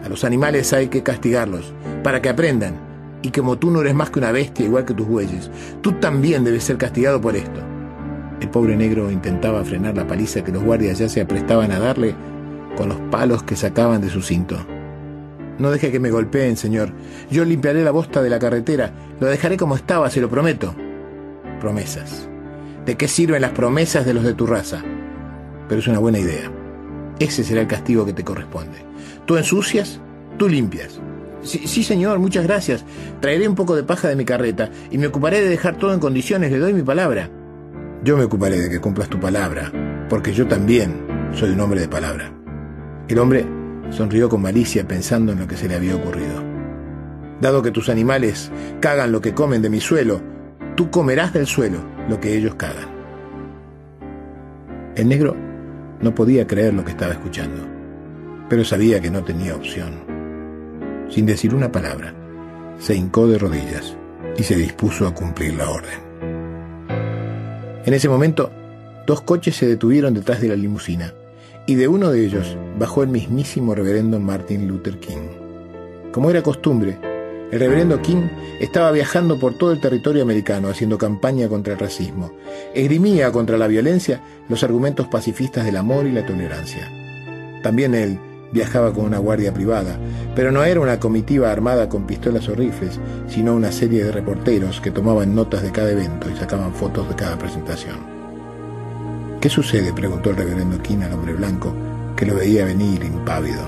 A 0.04 0.08
los 0.08 0.24
animales 0.24 0.72
hay 0.72 0.88
que 0.88 1.02
castigarlos, 1.02 1.74
para 2.02 2.22
que 2.22 2.30
aprendan. 2.30 2.74
Y 3.22 3.30
como 3.30 3.58
tú 3.58 3.70
no 3.70 3.82
eres 3.82 3.94
más 3.94 4.10
que 4.10 4.18
una 4.18 4.32
bestia 4.32 4.64
igual 4.64 4.86
que 4.86 4.94
tus 4.94 5.06
bueyes, 5.06 5.50
tú 5.82 5.92
también 5.92 6.42
debes 6.42 6.64
ser 6.64 6.78
castigado 6.78 7.20
por 7.20 7.36
esto. 7.36 7.60
El 8.40 8.48
pobre 8.48 8.76
negro 8.76 9.10
intentaba 9.10 9.62
frenar 9.62 9.94
la 9.94 10.06
paliza 10.06 10.42
que 10.42 10.52
los 10.52 10.64
guardias 10.64 10.98
ya 10.98 11.08
se 11.10 11.20
aprestaban 11.20 11.70
a 11.70 11.78
darle 11.78 12.14
con 12.76 12.88
los 12.88 12.98
palos 13.10 13.42
que 13.42 13.56
sacaban 13.56 14.00
de 14.00 14.08
su 14.08 14.22
cinto. 14.22 14.56
No 15.60 15.70
deje 15.70 15.92
que 15.92 16.00
me 16.00 16.10
golpeen, 16.10 16.56
señor. 16.56 16.90
Yo 17.30 17.44
limpiaré 17.44 17.84
la 17.84 17.90
bosta 17.90 18.22
de 18.22 18.30
la 18.30 18.38
carretera. 18.38 18.92
Lo 19.20 19.26
dejaré 19.26 19.58
como 19.58 19.76
estaba, 19.76 20.08
se 20.08 20.22
lo 20.22 20.30
prometo. 20.30 20.74
Promesas. 21.60 22.26
¿De 22.86 22.96
qué 22.96 23.06
sirven 23.06 23.42
las 23.42 23.52
promesas 23.52 24.06
de 24.06 24.14
los 24.14 24.24
de 24.24 24.32
tu 24.32 24.46
raza? 24.46 24.82
Pero 25.68 25.80
es 25.80 25.86
una 25.86 25.98
buena 25.98 26.18
idea. 26.18 26.50
Ese 27.18 27.44
será 27.44 27.60
el 27.60 27.66
castigo 27.66 28.06
que 28.06 28.14
te 28.14 28.24
corresponde. 28.24 28.78
Tú 29.26 29.36
ensucias, 29.36 30.00
tú 30.38 30.48
limpias. 30.48 30.98
Sí, 31.42 31.66
sí, 31.66 31.84
señor, 31.84 32.18
muchas 32.20 32.44
gracias. 32.44 32.82
Traeré 33.20 33.46
un 33.46 33.54
poco 33.54 33.76
de 33.76 33.82
paja 33.82 34.08
de 34.08 34.16
mi 34.16 34.24
carreta 34.24 34.70
y 34.90 34.96
me 34.96 35.08
ocuparé 35.08 35.42
de 35.42 35.50
dejar 35.50 35.76
todo 35.76 35.92
en 35.92 36.00
condiciones, 36.00 36.50
le 36.50 36.58
doy 36.58 36.72
mi 36.72 36.82
palabra. 36.82 37.28
Yo 38.02 38.16
me 38.16 38.24
ocuparé 38.24 38.58
de 38.58 38.70
que 38.70 38.80
cumplas 38.80 39.10
tu 39.10 39.20
palabra, 39.20 39.70
porque 40.08 40.32
yo 40.32 40.48
también 40.48 41.06
soy 41.34 41.50
un 41.50 41.60
hombre 41.60 41.80
de 41.80 41.88
palabra. 41.88 42.32
El 43.08 43.18
hombre 43.18 43.59
sonrió 43.90 44.28
con 44.28 44.42
malicia 44.42 44.86
pensando 44.86 45.32
en 45.32 45.40
lo 45.40 45.46
que 45.46 45.56
se 45.56 45.68
le 45.68 45.74
había 45.74 45.96
ocurrido. 45.96 46.42
Dado 47.40 47.62
que 47.62 47.70
tus 47.70 47.88
animales 47.88 48.50
cagan 48.80 49.12
lo 49.12 49.20
que 49.20 49.34
comen 49.34 49.62
de 49.62 49.70
mi 49.70 49.80
suelo, 49.80 50.20
tú 50.76 50.90
comerás 50.90 51.32
del 51.32 51.46
suelo 51.46 51.78
lo 52.08 52.20
que 52.20 52.36
ellos 52.36 52.54
cagan. 52.54 52.88
El 54.94 55.08
negro 55.08 55.36
no 56.00 56.14
podía 56.14 56.46
creer 56.46 56.74
lo 56.74 56.84
que 56.84 56.90
estaba 56.90 57.12
escuchando, 57.12 57.66
pero 58.48 58.64
sabía 58.64 59.00
que 59.00 59.10
no 59.10 59.24
tenía 59.24 59.54
opción. 59.54 60.04
Sin 61.08 61.26
decir 61.26 61.54
una 61.54 61.72
palabra, 61.72 62.14
se 62.78 62.94
hincó 62.94 63.26
de 63.26 63.38
rodillas 63.38 63.96
y 64.36 64.42
se 64.42 64.56
dispuso 64.56 65.06
a 65.06 65.14
cumplir 65.14 65.54
la 65.54 65.68
orden. 65.68 66.10
En 67.84 67.94
ese 67.94 68.08
momento, 68.08 68.50
dos 69.06 69.22
coches 69.22 69.56
se 69.56 69.66
detuvieron 69.66 70.14
detrás 70.14 70.40
de 70.40 70.48
la 70.48 70.56
limusina 70.56 71.14
y 71.66 71.74
de 71.74 71.88
uno 71.88 72.10
de 72.10 72.24
ellos 72.24 72.56
bajó 72.78 73.02
el 73.02 73.08
mismísimo 73.08 73.74
reverendo 73.74 74.18
Martin 74.18 74.66
Luther 74.66 74.98
King. 74.98 75.28
Como 76.12 76.30
era 76.30 76.42
costumbre, 76.42 76.98
el 77.50 77.58
reverendo 77.58 78.00
King 78.00 78.28
estaba 78.60 78.92
viajando 78.92 79.38
por 79.38 79.54
todo 79.54 79.72
el 79.72 79.80
territorio 79.80 80.22
americano 80.22 80.68
haciendo 80.68 80.98
campaña 80.98 81.48
contra 81.48 81.72
el 81.72 81.78
racismo. 81.78 82.32
Esgrimía 82.74 83.32
contra 83.32 83.58
la 83.58 83.66
violencia 83.66 84.20
los 84.48 84.62
argumentos 84.62 85.08
pacifistas 85.08 85.64
del 85.64 85.76
amor 85.76 86.06
y 86.06 86.12
la 86.12 86.24
tolerancia. 86.24 86.90
También 87.62 87.94
él 87.94 88.18
viajaba 88.52 88.92
con 88.92 89.04
una 89.04 89.18
guardia 89.18 89.52
privada, 89.52 89.98
pero 90.34 90.52
no 90.52 90.64
era 90.64 90.80
una 90.80 91.00
comitiva 91.00 91.50
armada 91.50 91.88
con 91.88 92.06
pistolas 92.06 92.48
o 92.48 92.54
rifles, 92.54 92.98
sino 93.28 93.54
una 93.54 93.72
serie 93.72 94.04
de 94.04 94.12
reporteros 94.12 94.80
que 94.80 94.90
tomaban 94.90 95.34
notas 95.34 95.62
de 95.62 95.72
cada 95.72 95.90
evento 95.90 96.28
y 96.30 96.36
sacaban 96.36 96.72
fotos 96.72 97.08
de 97.08 97.16
cada 97.16 97.38
presentación. 97.38 98.19
¿Qué 99.40 99.48
sucede? 99.48 99.94
preguntó 99.94 100.28
el 100.28 100.36
reverendo 100.36 100.82
King 100.82 100.98
al 101.02 101.14
hombre 101.14 101.32
blanco, 101.32 101.74
que 102.14 102.26
lo 102.26 102.34
veía 102.34 102.66
venir 102.66 103.02
impávido. 103.02 103.62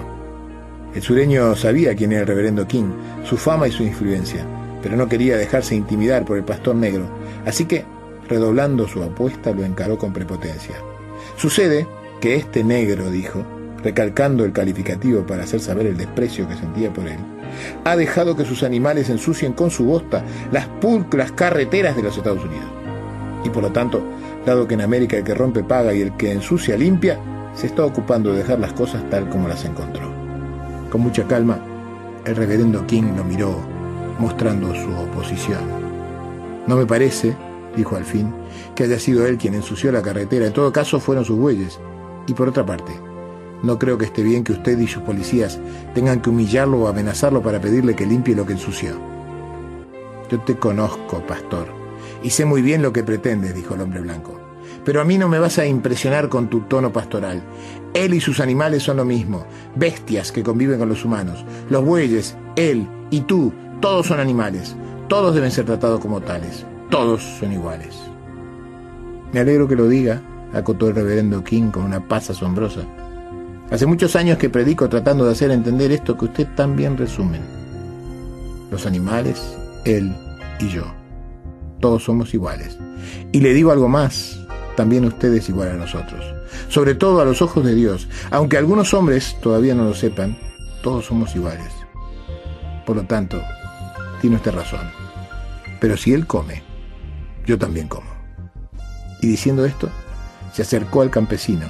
El 0.94 1.00
sureño 1.00 1.56
sabía 1.56 1.96
quién 1.96 2.12
era 2.12 2.20
el 2.20 2.26
reverendo 2.26 2.68
King, 2.68 2.90
su 3.24 3.38
fama 3.38 3.68
y 3.68 3.72
su 3.72 3.82
influencia, 3.82 4.44
pero 4.82 4.96
no 4.96 5.08
quería 5.08 5.38
dejarse 5.38 5.74
intimidar 5.74 6.26
por 6.26 6.36
el 6.36 6.44
pastor 6.44 6.74
negro, 6.74 7.06
así 7.46 7.64
que, 7.64 7.86
redoblando 8.28 8.86
su 8.86 9.02
apuesta, 9.02 9.52
lo 9.52 9.64
encaró 9.64 9.96
con 9.96 10.12
prepotencia. 10.12 10.76
Sucede 11.38 11.86
que 12.20 12.34
este 12.36 12.62
negro, 12.62 13.10
dijo, 13.10 13.42
recalcando 13.82 14.44
el 14.44 14.52
calificativo 14.52 15.26
para 15.26 15.44
hacer 15.44 15.60
saber 15.60 15.86
el 15.86 15.96
desprecio 15.96 16.46
que 16.46 16.56
sentía 16.56 16.92
por 16.92 17.08
él, 17.08 17.18
ha 17.84 17.96
dejado 17.96 18.36
que 18.36 18.44
sus 18.44 18.62
animales 18.62 19.08
ensucien 19.08 19.54
con 19.54 19.70
su 19.70 19.86
bosta 19.86 20.22
las 20.52 20.66
pulcras 20.66 21.32
carreteras 21.32 21.96
de 21.96 22.02
los 22.02 22.14
Estados 22.14 22.44
Unidos. 22.44 22.68
Y 23.44 23.48
por 23.48 23.62
lo 23.62 23.72
tanto, 23.72 24.04
dado 24.44 24.66
que 24.66 24.74
en 24.74 24.80
América 24.80 25.16
el 25.16 25.24
que 25.24 25.34
rompe 25.34 25.62
paga 25.62 25.94
y 25.94 26.00
el 26.00 26.16
que 26.16 26.32
ensucia 26.32 26.76
limpia, 26.76 27.18
se 27.54 27.66
está 27.66 27.84
ocupando 27.84 28.32
de 28.32 28.38
dejar 28.38 28.58
las 28.58 28.72
cosas 28.72 29.08
tal 29.10 29.28
como 29.28 29.48
las 29.48 29.64
encontró. 29.64 30.10
Con 30.90 31.00
mucha 31.00 31.26
calma, 31.26 31.58
el 32.24 32.36
reverendo 32.36 32.86
King 32.86 33.14
lo 33.16 33.24
miró, 33.24 33.56
mostrando 34.18 34.74
su 34.74 34.90
oposición. 34.90 35.60
No 36.66 36.76
me 36.76 36.86
parece, 36.86 37.36
dijo 37.76 37.96
al 37.96 38.04
fin, 38.04 38.32
que 38.74 38.84
haya 38.84 38.98
sido 38.98 39.26
él 39.26 39.38
quien 39.38 39.54
ensució 39.54 39.90
la 39.92 40.02
carretera. 40.02 40.46
En 40.46 40.52
todo 40.52 40.72
caso, 40.72 41.00
fueron 41.00 41.24
sus 41.24 41.38
bueyes. 41.38 41.80
Y 42.26 42.34
por 42.34 42.48
otra 42.48 42.64
parte, 42.64 42.92
no 43.62 43.78
creo 43.78 43.98
que 43.98 44.04
esté 44.04 44.22
bien 44.22 44.44
que 44.44 44.52
usted 44.52 44.78
y 44.78 44.86
sus 44.86 45.02
policías 45.02 45.58
tengan 45.94 46.20
que 46.20 46.30
humillarlo 46.30 46.82
o 46.82 46.88
amenazarlo 46.88 47.42
para 47.42 47.60
pedirle 47.60 47.96
que 47.96 48.06
limpie 48.06 48.36
lo 48.36 48.46
que 48.46 48.52
ensució. 48.52 48.92
Yo 50.30 50.40
te 50.40 50.56
conozco, 50.56 51.20
pastor, 51.26 51.81
y 52.22 52.30
sé 52.30 52.44
muy 52.44 52.62
bien 52.62 52.82
lo 52.82 52.92
que 52.92 53.04
pretendes, 53.04 53.54
dijo 53.54 53.74
el 53.74 53.80
hombre 53.80 54.00
blanco. 54.00 54.38
Pero 54.84 55.00
a 55.00 55.04
mí 55.04 55.18
no 55.18 55.28
me 55.28 55.38
vas 55.38 55.58
a 55.58 55.66
impresionar 55.66 56.28
con 56.28 56.48
tu 56.48 56.60
tono 56.62 56.92
pastoral. 56.92 57.42
Él 57.94 58.14
y 58.14 58.20
sus 58.20 58.40
animales 58.40 58.82
son 58.82 58.96
lo 58.96 59.04
mismo, 59.04 59.46
bestias 59.76 60.32
que 60.32 60.42
conviven 60.42 60.78
con 60.78 60.88
los 60.88 61.04
humanos. 61.04 61.44
Los 61.70 61.84
bueyes, 61.84 62.36
él 62.56 62.88
y 63.10 63.20
tú, 63.20 63.52
todos 63.80 64.06
son 64.06 64.18
animales. 64.18 64.74
Todos 65.08 65.34
deben 65.34 65.50
ser 65.50 65.66
tratados 65.66 66.00
como 66.00 66.20
tales. 66.20 66.64
Todos 66.90 67.22
son 67.38 67.52
iguales. 67.52 67.94
Me 69.32 69.40
alegro 69.40 69.68
que 69.68 69.76
lo 69.76 69.88
diga, 69.88 70.22
acotó 70.52 70.88
el 70.88 70.94
reverendo 70.94 71.44
King 71.44 71.70
con 71.70 71.84
una 71.84 72.06
paz 72.06 72.30
asombrosa. 72.30 72.82
Hace 73.70 73.86
muchos 73.86 74.16
años 74.16 74.38
que 74.38 74.50
predico 74.50 74.88
tratando 74.88 75.24
de 75.24 75.32
hacer 75.32 75.50
entender 75.50 75.92
esto 75.92 76.16
que 76.18 76.26
usted 76.26 76.48
tan 76.54 76.76
bien 76.76 76.96
resumen. 76.98 77.42
Los 78.70 78.86
animales, 78.86 79.56
él 79.84 80.14
y 80.60 80.68
yo. 80.68 81.01
Todos 81.82 82.04
somos 82.04 82.32
iguales. 82.32 82.78
Y 83.32 83.40
le 83.40 83.52
digo 83.52 83.72
algo 83.72 83.88
más, 83.88 84.38
también 84.76 85.04
usted 85.04 85.34
es 85.34 85.48
igual 85.48 85.70
a 85.70 85.74
nosotros. 85.74 86.24
Sobre 86.68 86.94
todo 86.94 87.20
a 87.20 87.24
los 87.24 87.42
ojos 87.42 87.64
de 87.64 87.74
Dios. 87.74 88.08
Aunque 88.30 88.56
algunos 88.56 88.94
hombres 88.94 89.36
todavía 89.42 89.74
no 89.74 89.84
lo 89.84 89.92
sepan, 89.92 90.38
todos 90.84 91.06
somos 91.06 91.34
iguales. 91.34 91.72
Por 92.86 92.94
lo 92.94 93.02
tanto, 93.02 93.42
tiene 94.20 94.36
usted 94.36 94.54
razón. 94.54 94.88
Pero 95.80 95.96
si 95.96 96.14
él 96.14 96.24
come, 96.24 96.62
yo 97.46 97.58
también 97.58 97.88
como. 97.88 98.10
Y 99.20 99.26
diciendo 99.26 99.64
esto, 99.64 99.90
se 100.52 100.62
acercó 100.62 101.02
al 101.02 101.10
campesino 101.10 101.66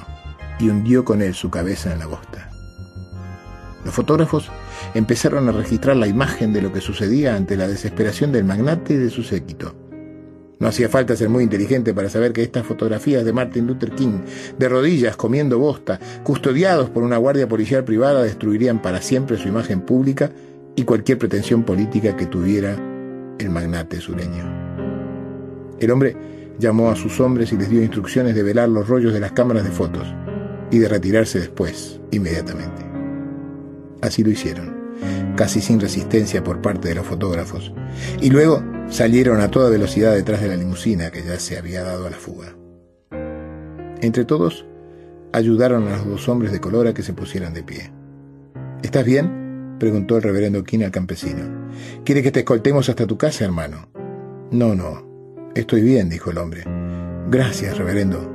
y 0.59 0.69
hundió 0.69 1.03
con 1.03 1.23
él 1.23 1.33
su 1.33 1.49
cabeza 1.49 1.91
en 1.91 1.97
la 1.97 2.05
bosta. 2.05 2.51
Los 3.83 3.95
fotógrafos 3.95 4.51
empezaron 4.93 5.49
a 5.49 5.51
registrar 5.53 5.97
la 5.97 6.05
imagen 6.05 6.53
de 6.53 6.61
lo 6.61 6.71
que 6.71 6.81
sucedía 6.81 7.35
ante 7.35 7.57
la 7.57 7.67
desesperación 7.67 8.31
del 8.31 8.43
magnate 8.43 8.93
y 8.93 8.97
de 8.97 9.09
su 9.09 9.23
séquito. 9.23 9.82
No 10.63 10.69
hacía 10.69 10.87
falta 10.87 11.13
ser 11.17 11.27
muy 11.27 11.43
inteligente 11.43 11.93
para 11.93 12.09
saber 12.09 12.31
que 12.31 12.41
estas 12.41 12.65
fotografías 12.65 13.25
de 13.25 13.33
Martin 13.33 13.67
Luther 13.67 13.91
King, 13.91 14.19
de 14.57 14.69
rodillas 14.69 15.17
comiendo 15.17 15.59
bosta, 15.59 15.99
custodiados 16.23 16.89
por 16.89 17.03
una 17.03 17.17
guardia 17.17 17.49
policial 17.49 17.83
privada, 17.83 18.23
destruirían 18.23 18.81
para 18.81 19.01
siempre 19.01 19.35
su 19.35 19.49
imagen 19.49 19.81
pública 19.81 20.31
y 20.77 20.83
cualquier 20.83 21.17
pretensión 21.17 21.63
política 21.63 22.15
que 22.15 22.27
tuviera 22.27 22.77
el 23.39 23.49
magnate 23.49 23.99
sureño. 23.99 24.45
El 25.81 25.91
hombre 25.91 26.15
llamó 26.57 26.89
a 26.89 26.95
sus 26.95 27.19
hombres 27.19 27.51
y 27.51 27.57
les 27.57 27.69
dio 27.69 27.81
instrucciones 27.81 28.33
de 28.33 28.43
velar 28.43 28.69
los 28.69 28.87
rollos 28.87 29.11
de 29.11 29.19
las 29.19 29.33
cámaras 29.33 29.65
de 29.65 29.71
fotos 29.71 30.07
y 30.71 30.79
de 30.79 30.87
retirarse 30.87 31.39
después, 31.39 31.99
inmediatamente. 32.11 32.85
Así 33.99 34.23
lo 34.23 34.29
hicieron, 34.29 34.82
casi 35.35 35.61
sin 35.61 35.79
resistencia 35.79 36.43
por 36.43 36.61
parte 36.61 36.89
de 36.89 36.95
los 36.95 37.05
fotógrafos, 37.05 37.73
y 38.21 38.29
luego 38.29 38.63
salieron 38.89 39.41
a 39.41 39.49
toda 39.49 39.69
velocidad 39.69 40.13
detrás 40.13 40.41
de 40.41 40.49
la 40.49 40.55
limusina 40.55 41.11
que 41.11 41.23
ya 41.23 41.39
se 41.39 41.57
había 41.57 41.83
dado 41.83 42.07
a 42.07 42.09
la 42.09 42.17
fuga. 42.17 42.55
Entre 44.01 44.25
todos, 44.25 44.65
ayudaron 45.31 45.87
a 45.87 45.97
los 45.97 46.05
dos 46.05 46.29
hombres 46.29 46.51
de 46.51 46.59
color 46.59 46.87
a 46.87 46.93
que 46.93 47.03
se 47.03 47.13
pusieran 47.13 47.53
de 47.53 47.63
pie. 47.63 47.91
¿Estás 48.83 49.05
bien? 49.05 49.77
preguntó 49.79 50.17
el 50.17 50.23
reverendo 50.23 50.63
King 50.63 50.83
al 50.83 50.91
campesino. 50.91 51.69
¿Quiere 52.05 52.21
que 52.21 52.31
te 52.31 52.41
escoltemos 52.41 52.89
hasta 52.89 53.07
tu 53.07 53.17
casa, 53.17 53.45
hermano? 53.45 53.89
No, 54.51 54.75
no. 54.75 55.51
Estoy 55.55 55.81
bien, 55.81 56.09
dijo 56.09 56.31
el 56.31 56.37
hombre. 56.37 56.63
Gracias, 57.29 57.77
reverendo. 57.77 58.31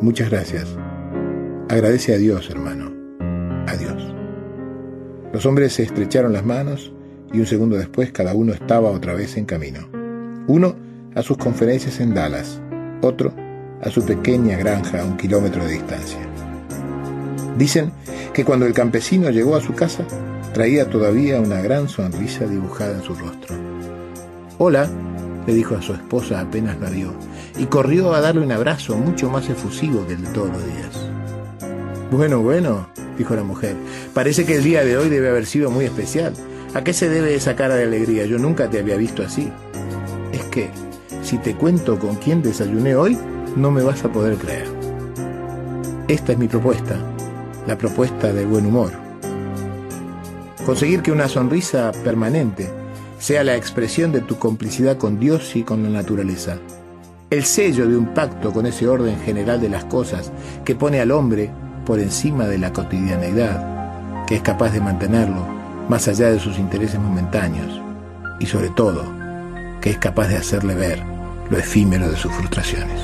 Muchas 0.00 0.30
gracias. 0.30 0.66
Agradece 1.68 2.14
a 2.14 2.18
Dios, 2.18 2.50
hermano. 2.50 2.92
Adiós. 3.66 4.11
Los 5.32 5.46
hombres 5.46 5.72
se 5.72 5.82
estrecharon 5.82 6.34
las 6.34 6.44
manos 6.44 6.92
y 7.32 7.40
un 7.40 7.46
segundo 7.46 7.76
después 7.76 8.12
cada 8.12 8.34
uno 8.34 8.52
estaba 8.52 8.90
otra 8.90 9.14
vez 9.14 9.38
en 9.38 9.46
camino. 9.46 9.88
Uno 10.46 10.76
a 11.14 11.22
sus 11.22 11.38
conferencias 11.38 12.00
en 12.00 12.12
Dallas, 12.12 12.60
otro 13.00 13.32
a 13.82 13.90
su 13.90 14.04
pequeña 14.04 14.58
granja 14.58 15.00
a 15.00 15.04
un 15.04 15.16
kilómetro 15.16 15.64
de 15.64 15.72
distancia. 15.72 16.20
Dicen 17.56 17.92
que 18.34 18.44
cuando 18.44 18.66
el 18.66 18.74
campesino 18.74 19.30
llegó 19.30 19.56
a 19.56 19.62
su 19.62 19.74
casa, 19.74 20.04
traía 20.52 20.88
todavía 20.90 21.40
una 21.40 21.62
gran 21.62 21.88
sonrisa 21.88 22.46
dibujada 22.46 22.94
en 22.94 23.02
su 23.02 23.14
rostro. 23.14 23.56
Hola, 24.58 24.88
le 25.46 25.54
dijo 25.54 25.74
a 25.74 25.82
su 25.82 25.94
esposa 25.94 26.40
apenas 26.40 26.78
la 26.78 26.90
vio, 26.90 27.14
y 27.58 27.66
corrió 27.66 28.14
a 28.14 28.20
darle 28.20 28.42
un 28.42 28.52
abrazo 28.52 28.96
mucho 28.96 29.30
más 29.30 29.48
efusivo 29.48 30.06
que 30.06 30.12
el 30.12 30.22
de 30.24 30.30
todos 30.30 30.50
los 30.50 30.64
días. 30.64 31.11
Bueno, 32.12 32.42
bueno, 32.42 32.88
dijo 33.16 33.34
la 33.34 33.42
mujer, 33.42 33.74
parece 34.12 34.44
que 34.44 34.56
el 34.56 34.62
día 34.62 34.84
de 34.84 34.98
hoy 34.98 35.08
debe 35.08 35.30
haber 35.30 35.46
sido 35.46 35.70
muy 35.70 35.86
especial. 35.86 36.34
¿A 36.74 36.84
qué 36.84 36.92
se 36.92 37.08
debe 37.08 37.34
esa 37.34 37.56
cara 37.56 37.74
de 37.74 37.84
alegría? 37.84 38.26
Yo 38.26 38.38
nunca 38.38 38.68
te 38.68 38.78
había 38.78 38.96
visto 38.96 39.22
así. 39.22 39.50
Es 40.30 40.42
que, 40.44 40.68
si 41.22 41.38
te 41.38 41.54
cuento 41.54 41.98
con 41.98 42.16
quién 42.16 42.42
desayuné 42.42 42.96
hoy, 42.96 43.16
no 43.56 43.70
me 43.70 43.82
vas 43.82 44.04
a 44.04 44.12
poder 44.12 44.36
creer. 44.36 44.66
Esta 46.06 46.32
es 46.32 46.38
mi 46.38 46.48
propuesta, 46.48 46.96
la 47.66 47.78
propuesta 47.78 48.30
del 48.30 48.46
buen 48.46 48.66
humor. 48.66 48.92
Conseguir 50.66 51.00
que 51.00 51.12
una 51.12 51.28
sonrisa 51.28 51.92
permanente 52.04 52.68
sea 53.18 53.42
la 53.42 53.56
expresión 53.56 54.12
de 54.12 54.20
tu 54.20 54.36
complicidad 54.36 54.98
con 54.98 55.18
Dios 55.18 55.56
y 55.56 55.62
con 55.62 55.82
la 55.82 55.88
naturaleza. 55.88 56.58
El 57.30 57.44
sello 57.44 57.88
de 57.88 57.96
un 57.96 58.12
pacto 58.12 58.52
con 58.52 58.66
ese 58.66 58.86
orden 58.86 59.18
general 59.20 59.62
de 59.62 59.70
las 59.70 59.86
cosas 59.86 60.30
que 60.66 60.74
pone 60.74 61.00
al 61.00 61.10
hombre 61.10 61.50
por 61.84 62.00
encima 62.00 62.46
de 62.46 62.58
la 62.58 62.72
cotidianeidad, 62.72 64.26
que 64.26 64.36
es 64.36 64.42
capaz 64.42 64.70
de 64.70 64.80
mantenerlo 64.80 65.46
más 65.88 66.08
allá 66.08 66.30
de 66.30 66.38
sus 66.38 66.58
intereses 66.58 67.00
momentáneos 67.00 67.80
y 68.38 68.46
sobre 68.46 68.70
todo 68.70 69.04
que 69.80 69.90
es 69.90 69.98
capaz 69.98 70.28
de 70.28 70.36
hacerle 70.36 70.74
ver 70.74 71.02
lo 71.50 71.58
efímero 71.58 72.08
de 72.08 72.16
sus 72.16 72.32
frustraciones. 72.32 73.00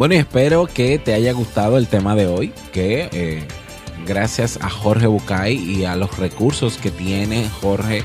Bueno, 0.00 0.14
y 0.14 0.16
espero 0.16 0.66
que 0.66 0.98
te 0.98 1.12
haya 1.12 1.32
gustado 1.32 1.76
el 1.76 1.86
tema 1.86 2.14
de 2.14 2.26
hoy, 2.26 2.54
que 2.72 3.10
eh, 3.12 3.46
gracias 4.06 4.58
a 4.62 4.70
Jorge 4.70 5.06
Bucay 5.06 5.58
y 5.58 5.84
a 5.84 5.94
los 5.94 6.16
recursos 6.16 6.78
que 6.78 6.90
tiene 6.90 7.50
Jorge, 7.60 8.02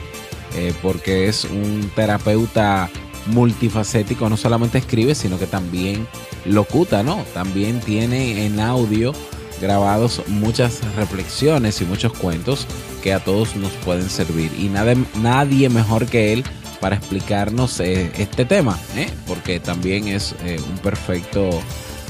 eh, 0.58 0.73
porque 0.81 1.29
es 1.29 1.45
un 1.45 1.89
terapeuta 1.95 2.89
multifacético, 3.27 4.27
no 4.27 4.36
solamente 4.36 4.77
escribe, 4.77 5.15
sino 5.15 5.39
que 5.39 5.47
también 5.47 6.05
locuta, 6.43 7.01
¿no? 7.01 7.23
También 7.34 7.79
tiene 7.79 8.45
en 8.45 8.60
audio 8.60 9.13
grabados 9.62 10.21
muchas 10.27 10.81
reflexiones 10.97 11.79
y 11.79 11.86
muchos 11.86 12.12
cuentos 12.12 12.67
que 13.03 13.13
a 13.13 13.23
todos 13.23 13.55
nos 13.55 13.71
pueden 13.71 14.10
servir. 14.10 14.51
Y 14.60 14.67
nadie 14.67 15.69
mejor 15.69 16.08
que 16.08 16.34
él 16.34 16.43
para 16.81 16.97
explicarnos 16.97 17.79
eh, 17.79 18.12
este 18.17 18.43
tema, 18.43 18.77
porque 19.25 19.62
también 19.62 20.10
es 20.10 20.36
un 20.69 20.77
perfecto 20.79 21.62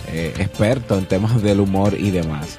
eh, 0.08 0.34
experto 0.38 0.98
en 0.98 1.06
temas 1.06 1.42
del 1.42 1.60
humor 1.60 1.96
y 1.98 2.12
demás. 2.12 2.58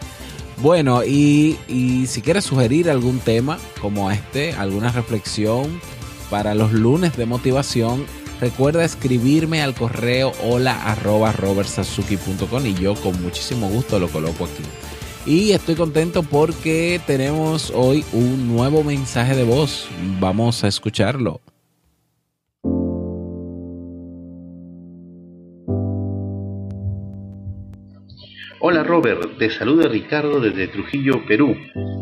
Bueno, 0.58 1.04
y, 1.04 1.58
si 2.06 2.22
quieres 2.22 2.44
sugerir 2.44 2.88
algún 2.88 3.18
tema 3.18 3.58
como 3.80 4.10
este, 4.10 4.52
alguna 4.54 4.90
reflexión 4.90 5.80
para 6.30 6.54
los 6.54 6.72
lunes 6.72 7.16
de 7.16 7.26
motivación, 7.26 8.06
recuerda 8.40 8.84
escribirme 8.84 9.62
al 9.62 9.74
correo 9.74 10.32
hola 10.42 10.90
arroba 10.90 11.34
y 12.64 12.74
yo 12.74 12.94
con 12.94 13.22
muchísimo 13.22 13.68
gusto 13.68 13.98
lo 13.98 14.08
coloco 14.08 14.46
aquí. 14.46 14.62
Y 15.26 15.52
estoy 15.52 15.74
contento 15.74 16.22
porque 16.22 17.00
tenemos 17.06 17.72
hoy 17.74 18.04
un 18.12 18.54
nuevo 18.54 18.82
mensaje 18.84 19.34
de 19.34 19.42
voz. 19.42 19.88
Vamos 20.20 20.64
a 20.64 20.68
escucharlo. 20.68 21.40
Hola 28.58 28.82
Robert, 28.82 29.36
te 29.38 29.50
saluda 29.50 29.86
Ricardo 29.86 30.40
desde 30.40 30.68
Trujillo, 30.68 31.26
Perú. 31.28 31.54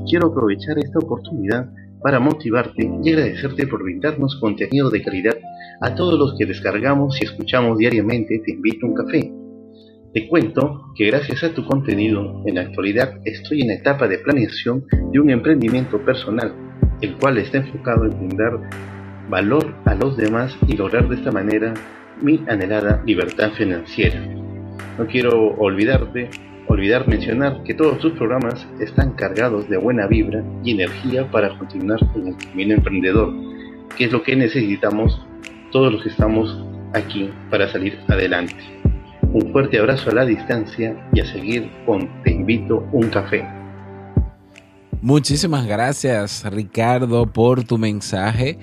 Quiero 0.09 0.29
aprovechar 0.29 0.79
esta 0.79 1.01
oportunidad 1.01 1.69
para 2.01 2.21
motivarte 2.21 2.89
y 3.03 3.11
agradecerte 3.11 3.67
por 3.67 3.83
brindarnos 3.83 4.39
contenido 4.41 4.89
de 4.89 5.03
calidad 5.03 5.37
a 5.81 5.97
todos 5.97 6.17
los 6.17 6.37
que 6.39 6.47
descargamos 6.47 7.21
y 7.21 7.25
escuchamos 7.25 7.77
diariamente 7.79 8.41
Te 8.45 8.53
invito 8.53 8.87
a 8.87 8.89
un 8.89 8.95
café. 8.95 9.33
Te 10.13 10.29
cuento 10.29 10.93
que 10.95 11.07
gracias 11.07 11.43
a 11.43 11.53
tu 11.53 11.67
contenido, 11.67 12.45
en 12.47 12.55
la 12.55 12.61
actualidad 12.61 13.15
estoy 13.25 13.63
en 13.63 13.73
etapa 13.73 14.07
de 14.07 14.19
planeación 14.19 14.85
de 15.11 15.19
un 15.19 15.31
emprendimiento 15.31 15.99
personal, 16.05 16.55
el 17.01 17.17
cual 17.17 17.39
está 17.39 17.59
enfocado 17.59 18.05
en 18.05 18.17
brindar 18.17 18.61
valor 19.29 19.75
a 19.87 19.95
los 19.97 20.17
demás 20.17 20.57
y 20.69 20.77
lograr 20.77 21.09
de 21.09 21.17
esta 21.17 21.33
manera 21.33 21.75
mi 22.23 22.45
anhelada 22.47 23.03
libertad 23.05 23.51
financiera. 23.55 24.34
No 24.99 25.07
quiero 25.07 25.55
olvidarte 25.57 26.31
olvidar 26.67 27.07
mencionar 27.07 27.63
que 27.65 27.75
todos 27.75 27.99
tus 27.99 28.13
programas 28.13 28.67
están 28.81 29.13
cargados 29.13 29.69
de 29.69 29.77
buena 29.77 30.07
vibra 30.07 30.43
y 30.63 30.73
energía 30.73 31.31
para 31.31 31.57
continuar 31.59 32.01
en 32.15 32.29
el 32.29 32.37
camino 32.37 32.75
emprendedor, 32.75 33.33
que 33.97 34.05
es 34.05 34.13
lo 34.13 34.23
que 34.23 34.37
necesitamos 34.37 35.21
todos 35.73 35.93
los 35.93 36.03
que 36.03 36.09
estamos 36.09 36.65
aquí 36.95 37.31
para 37.51 37.71
salir 37.71 37.99
adelante. 38.09 38.57
Un 39.33 39.53
fuerte 39.53 39.79
abrazo 39.79 40.11
a 40.11 40.15
la 40.15 40.25
distancia 40.25 40.97
y 41.13 41.21
a 41.21 41.27
seguir 41.27 41.69
con 41.85 42.23
Te 42.23 42.33
invito 42.33 42.87
un 42.93 43.09
café. 43.09 43.45
Muchísimas 45.03 45.67
gracias 45.67 46.45
Ricardo 46.51 47.27
por 47.27 47.65
tu 47.65 47.77
mensaje. 47.77 48.59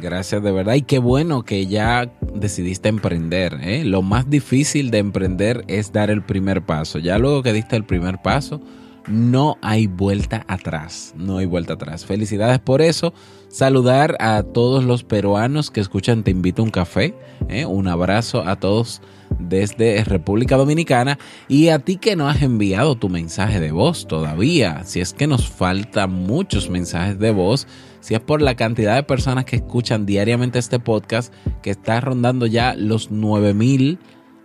Gracias 0.00 0.42
de 0.42 0.52
verdad 0.52 0.74
y 0.74 0.82
qué 0.82 0.98
bueno 0.98 1.44
que 1.44 1.66
ya 1.66 2.10
decidiste 2.34 2.88
emprender. 2.88 3.58
¿eh? 3.62 3.84
Lo 3.84 4.02
más 4.02 4.30
difícil 4.30 4.90
de 4.90 4.98
emprender 4.98 5.64
es 5.66 5.92
dar 5.92 6.10
el 6.10 6.22
primer 6.22 6.62
paso. 6.62 6.98
Ya 6.98 7.18
luego 7.18 7.42
que 7.42 7.52
diste 7.52 7.74
el 7.74 7.84
primer 7.84 8.18
paso, 8.22 8.60
no 9.08 9.56
hay 9.60 9.86
vuelta 9.88 10.44
atrás. 10.46 11.14
No 11.16 11.38
hay 11.38 11.46
vuelta 11.46 11.74
atrás. 11.74 12.06
Felicidades 12.06 12.60
por 12.60 12.80
eso. 12.80 13.12
Saludar 13.48 14.16
a 14.20 14.42
todos 14.42 14.84
los 14.84 15.02
peruanos 15.02 15.70
que 15.70 15.80
escuchan 15.80 16.22
Te 16.22 16.30
invito 16.30 16.62
a 16.62 16.66
un 16.66 16.70
café. 16.70 17.14
¿eh? 17.48 17.66
Un 17.66 17.88
abrazo 17.88 18.46
a 18.46 18.56
todos 18.56 19.02
desde 19.38 20.02
República 20.04 20.56
Dominicana 20.56 21.18
y 21.48 21.68
a 21.68 21.78
ti 21.78 21.96
que 21.96 22.16
no 22.16 22.28
has 22.28 22.42
enviado 22.42 22.96
tu 22.96 23.08
mensaje 23.08 23.60
de 23.60 23.72
voz 23.72 24.06
todavía, 24.06 24.84
si 24.84 25.00
es 25.00 25.12
que 25.12 25.26
nos 25.26 25.48
faltan 25.48 26.10
muchos 26.10 26.70
mensajes 26.70 27.18
de 27.18 27.30
voz, 27.30 27.66
si 28.00 28.14
es 28.14 28.20
por 28.20 28.42
la 28.42 28.54
cantidad 28.54 28.94
de 28.94 29.02
personas 29.02 29.44
que 29.44 29.56
escuchan 29.56 30.06
diariamente 30.06 30.58
este 30.58 30.78
podcast 30.78 31.32
que 31.62 31.70
está 31.70 32.00
rondando 32.00 32.46
ya 32.46 32.74
los 32.74 33.10
9000 33.10 33.98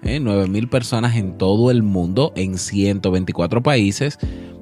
¿eh? 0.04 0.20
9000 0.20 0.70
personas 0.70 1.16
en 1.16 1.38
todo 1.38 1.72
el 1.72 1.84
mundo, 1.84 2.34
en 2.36 2.58
124 2.58 3.64
países, 3.64 4.18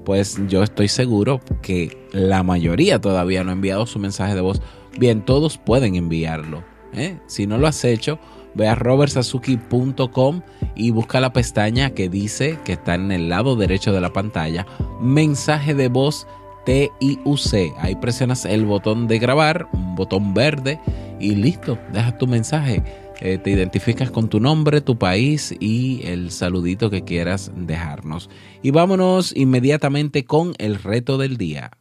pues 0.06 0.39
yo 0.47 0.63
estoy 0.63 0.88
seguro 0.88 1.41
que 1.62 2.08
la 2.12 2.43
mayoría 2.43 2.99
todavía 2.99 3.43
no 3.43 3.51
ha 3.51 3.54
enviado 3.54 3.86
su 3.86 3.99
mensaje 3.99 4.36
de 4.36 4.41
voz. 4.41 4.62
Bien, 4.97 5.23
todos 5.23 5.58
pueden 5.58 5.95
enviarlo. 5.95 6.63
¿eh? 6.93 7.17
Si 7.27 7.47
no 7.47 7.58
lo 7.58 7.67
has 7.67 7.84
hecho, 7.86 8.19
ve 8.54 8.67
a 8.67 8.75
robertsazuki.com 8.75 10.41
y 10.75 10.91
busca 10.91 11.19
la 11.19 11.34
pestaña 11.34 11.91
que 11.91 12.10
dice 12.10 12.60
que 12.65 12.73
está 12.73 12.95
en 12.95 13.12
el 13.12 13.30
lado 13.30 13.56
derecho 13.56 13.93
de 13.93 14.01
la 14.01 14.13
pantalla, 14.13 14.65
mensaje 15.01 15.73
de 15.75 15.88
voz 15.88 16.27
TIUC. 16.65 17.76
Ahí 17.78 17.95
presionas 17.95 18.45
el 18.45 18.65
botón 18.65 19.08
de 19.08 19.19
grabar, 19.19 19.67
un 19.74 19.95
botón 19.95 20.34
verde 20.34 20.80
y 21.19 21.36
listo, 21.36 21.78
dejas 21.93 22.17
tu 22.17 22.28
mensaje. 22.28 22.84
Eh, 23.21 23.38
te 23.38 23.52
identificas 23.52 24.10
con 24.10 24.30
tu 24.30 24.39
nombre, 24.39 24.82
tu 24.82 24.97
país 24.97 25.54
y 25.60 26.02
el 26.06 26.32
saludito 26.32 26.89
que 26.89 27.04
quieras 27.04 27.52
dejarnos. 27.56 28.30
Y 28.63 28.71
vámonos 28.71 29.36
inmediatamente 29.36 30.26
con 30.26 30.54
el 30.58 30.82
reto 30.82 31.19
del 31.19 31.38
día. 31.38 31.71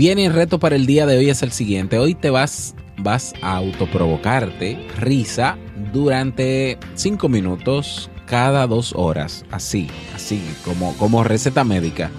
Bien, 0.00 0.18
el 0.18 0.32
reto 0.32 0.58
para 0.58 0.76
el 0.76 0.86
día 0.86 1.04
de 1.04 1.18
hoy 1.18 1.28
es 1.28 1.42
el 1.42 1.52
siguiente. 1.52 1.98
Hoy 1.98 2.14
te 2.14 2.30
vas, 2.30 2.74
vas 2.96 3.34
a 3.42 3.56
autoprovocarte 3.56 4.78
risa 4.96 5.58
durante 5.92 6.78
5 6.94 7.28
minutos 7.28 8.10
cada 8.24 8.66
dos 8.66 8.94
horas. 8.96 9.44
Así, 9.50 9.88
así, 10.14 10.42
como, 10.64 10.96
como 10.96 11.22
receta 11.22 11.64
médica. 11.64 12.10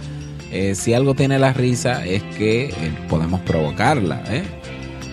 Eh, 0.52 0.76
si 0.76 0.94
algo 0.94 1.16
tiene 1.16 1.40
la 1.40 1.54
risa 1.54 2.06
es 2.06 2.22
que 2.38 2.66
eh, 2.66 2.74
podemos 3.10 3.42
provocarla. 3.42 4.22
¿eh? 4.28 4.44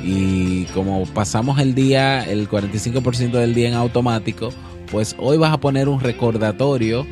Y 0.04 0.64
como 0.74 1.06
pasamos 1.06 1.58
el 1.60 1.74
día, 1.74 2.22
el 2.22 2.50
45% 2.50 3.30
del 3.30 3.54
día 3.54 3.68
en 3.68 3.76
automático, 3.76 4.50
pues 4.92 5.16
hoy 5.18 5.38
vas 5.38 5.54
a 5.54 5.60
poner 5.60 5.88
un 5.88 6.00
recordatorio 6.00 7.06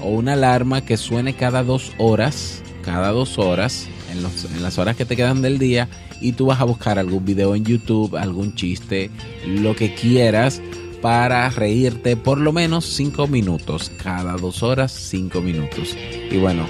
o 0.00 0.08
una 0.08 0.32
alarma 0.32 0.84
que 0.84 0.96
suene 0.96 1.36
cada 1.36 1.62
dos 1.62 1.92
horas, 1.96 2.60
cada 2.82 3.12
dos 3.12 3.38
horas 3.38 3.88
en, 4.16 4.62
las 4.62 4.78
horas 4.78 4.96
que 4.96 5.04
te 5.04 5.16
quedan 5.16 5.42
del 5.42 5.58
día 5.58 5.88
y 6.20 6.32
tú 6.32 6.46
vas 6.46 6.60
a 6.60 6.64
buscar 6.64 6.98
algún 6.98 7.24
video 7.24 7.54
en 7.54 7.64
YouTube, 7.64 8.16
algún 8.16 8.54
chiste, 8.54 9.10
lo 9.46 9.76
que 9.76 9.94
quieras 9.94 10.60
para 11.02 11.48
reírte 11.50 12.16
por 12.16 12.38
lo 12.38 12.52
menos 12.52 12.84
5 12.86 13.26
minutos. 13.28 13.92
Cada 14.02 14.32
dos 14.32 14.62
horas, 14.62 14.92
5 14.92 15.40
minutos. 15.40 15.96
Y 16.30 16.38
bueno, 16.38 16.66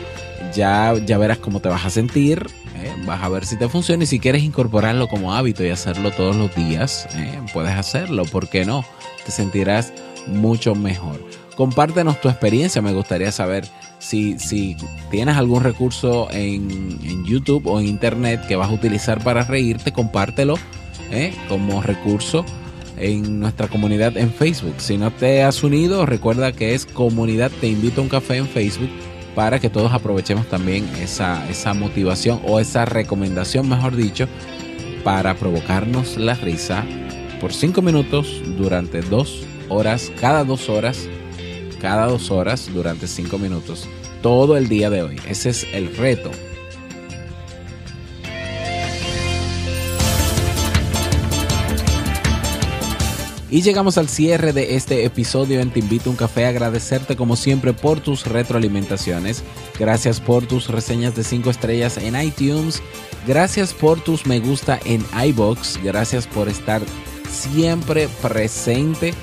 ya, 0.54 0.94
ya 1.06 1.18
verás 1.18 1.38
cómo 1.38 1.60
te 1.60 1.68
vas 1.68 1.84
a 1.84 1.90
sentir. 1.90 2.46
¿eh? 2.76 2.92
Vas 3.06 3.22
a 3.22 3.28
ver 3.28 3.46
si 3.46 3.56
te 3.56 3.68
funciona 3.68 4.04
y 4.04 4.06
si 4.06 4.18
quieres 4.18 4.42
incorporarlo 4.42 5.08
como 5.08 5.34
hábito 5.34 5.64
y 5.64 5.70
hacerlo 5.70 6.10
todos 6.10 6.36
los 6.36 6.54
días, 6.54 7.08
¿eh? 7.14 7.40
puedes 7.52 7.72
hacerlo. 7.72 8.24
¿Por 8.24 8.48
qué 8.48 8.64
no? 8.64 8.84
Te 9.24 9.30
sentirás 9.30 9.92
mucho 10.26 10.74
mejor. 10.74 11.20
Compártenos 11.56 12.20
tu 12.20 12.28
experiencia, 12.28 12.82
me 12.82 12.92
gustaría 12.92 13.32
saber 13.32 13.66
si, 13.98 14.38
si 14.38 14.76
tienes 15.10 15.36
algún 15.36 15.64
recurso 15.64 16.28
en, 16.30 17.24
YouTube 17.24 17.66
o 17.66 17.80
en 17.80 17.86
Internet 17.86 18.46
que 18.46 18.56
vas 18.56 18.68
a 18.68 18.72
utilizar 18.72 19.24
para 19.24 19.42
reírte, 19.42 19.90
compártelo 19.90 20.56
¿eh? 21.10 21.32
como 21.48 21.82
recurso 21.82 22.44
en 22.98 23.40
nuestra 23.40 23.68
comunidad 23.68 24.16
en 24.18 24.30
Facebook. 24.30 24.74
Si 24.78 24.98
no 24.98 25.10
te 25.10 25.42
has 25.42 25.64
unido, 25.64 26.04
recuerda 26.04 26.52
que 26.52 26.74
es 26.74 26.84
comunidad 26.84 27.50
Te 27.60 27.68
Invito 27.68 28.00
a 28.00 28.04
un 28.04 28.10
Café 28.10 28.36
en 28.36 28.48
Facebook 28.48 28.90
para 29.34 29.58
que 29.58 29.70
todos 29.70 29.92
aprovechemos 29.92 30.46
también 30.48 30.86
esa, 31.00 31.48
esa 31.48 31.72
motivación 31.72 32.40
o 32.46 32.60
esa 32.60 32.84
recomendación, 32.84 33.68
mejor 33.68 33.96
dicho, 33.96 34.28
para 35.04 35.34
provocarnos 35.34 36.18
la 36.18 36.34
risa 36.34 36.84
por 37.40 37.52
5 37.52 37.80
minutos 37.82 38.42
durante 38.58 39.00
dos 39.00 39.42
horas, 39.68 40.12
cada 40.20 40.44
dos 40.44 40.68
horas 40.68 41.08
cada 41.80 42.06
dos 42.06 42.30
horas 42.30 42.70
durante 42.72 43.06
cinco 43.06 43.38
minutos, 43.38 43.88
todo 44.22 44.56
el 44.56 44.68
día 44.68 44.90
de 44.90 45.02
hoy. 45.02 45.20
Ese 45.28 45.50
es 45.50 45.64
el 45.72 45.94
reto. 45.96 46.30
Y 53.48 53.62
llegamos 53.62 53.96
al 53.96 54.08
cierre 54.08 54.52
de 54.52 54.74
este 54.74 55.04
episodio 55.04 55.60
en 55.60 55.70
Te 55.70 55.78
Invito 55.78 56.10
a 56.10 56.12
un 56.12 56.16
Café. 56.16 56.46
Agradecerte 56.46 57.16
como 57.16 57.36
siempre 57.36 57.72
por 57.72 58.00
tus 58.00 58.26
retroalimentaciones. 58.26 59.44
Gracias 59.78 60.20
por 60.20 60.44
tus 60.46 60.68
reseñas 60.68 61.14
de 61.14 61.22
5 61.22 61.50
estrellas 61.50 61.96
en 61.96 62.20
iTunes. 62.20 62.82
Gracias 63.26 63.72
por 63.72 64.00
tus 64.00 64.26
me 64.26 64.40
gusta 64.40 64.80
en 64.84 65.04
iBox. 65.28 65.80
Gracias 65.82 66.26
por 66.26 66.48
estar 66.48 66.82
siempre 67.30 68.08
presente 68.20 69.14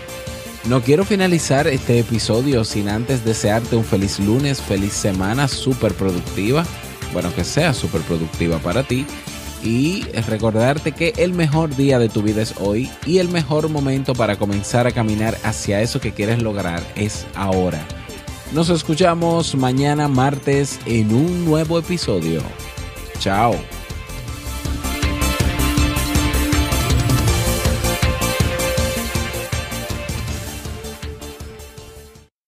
no 0.66 0.82
quiero 0.82 1.04
finalizar 1.04 1.68
este 1.68 2.00
episodio 2.00 2.64
sin 2.64 2.88
antes 2.88 3.26
desearte 3.26 3.76
un 3.76 3.84
feliz 3.84 4.20
lunes, 4.20 4.62
feliz 4.62 4.94
semana, 4.94 5.48
súper 5.50 5.94
productiva. 5.94 6.66
Bueno, 7.12 7.34
que 7.36 7.44
sea 7.44 7.74
súper 7.74 8.02
productiva 8.02 8.60
para 8.60 8.84
ti. 8.84 9.06
Y 9.62 10.04
recordarte 10.28 10.92
que 10.92 11.14
el 11.18 11.34
mejor 11.34 11.76
día 11.76 12.00
de 12.00 12.10
tu 12.10 12.22
vida 12.22 12.42
es 12.42 12.56
hoy 12.60 12.90
y 13.06 13.20
el 13.20 13.30
mejor 13.30 13.70
momento 13.70 14.14
para 14.14 14.36
comenzar 14.36 14.88
a 14.88 14.92
caminar 14.92 15.38
hacia 15.44 15.82
eso 15.82 16.02
que 16.02 16.12
quieres 16.12 16.42
lograr 16.42 16.84
es 16.96 17.26
ahora. 17.36 17.86
Nos 18.52 18.70
escuchamos 18.70 19.56
mañana 19.56 20.08
martes 20.08 20.80
en 20.86 21.14
un 21.14 21.46
nuevo 21.46 21.80
episodio. 21.80 22.42
Chao. 23.20 23.56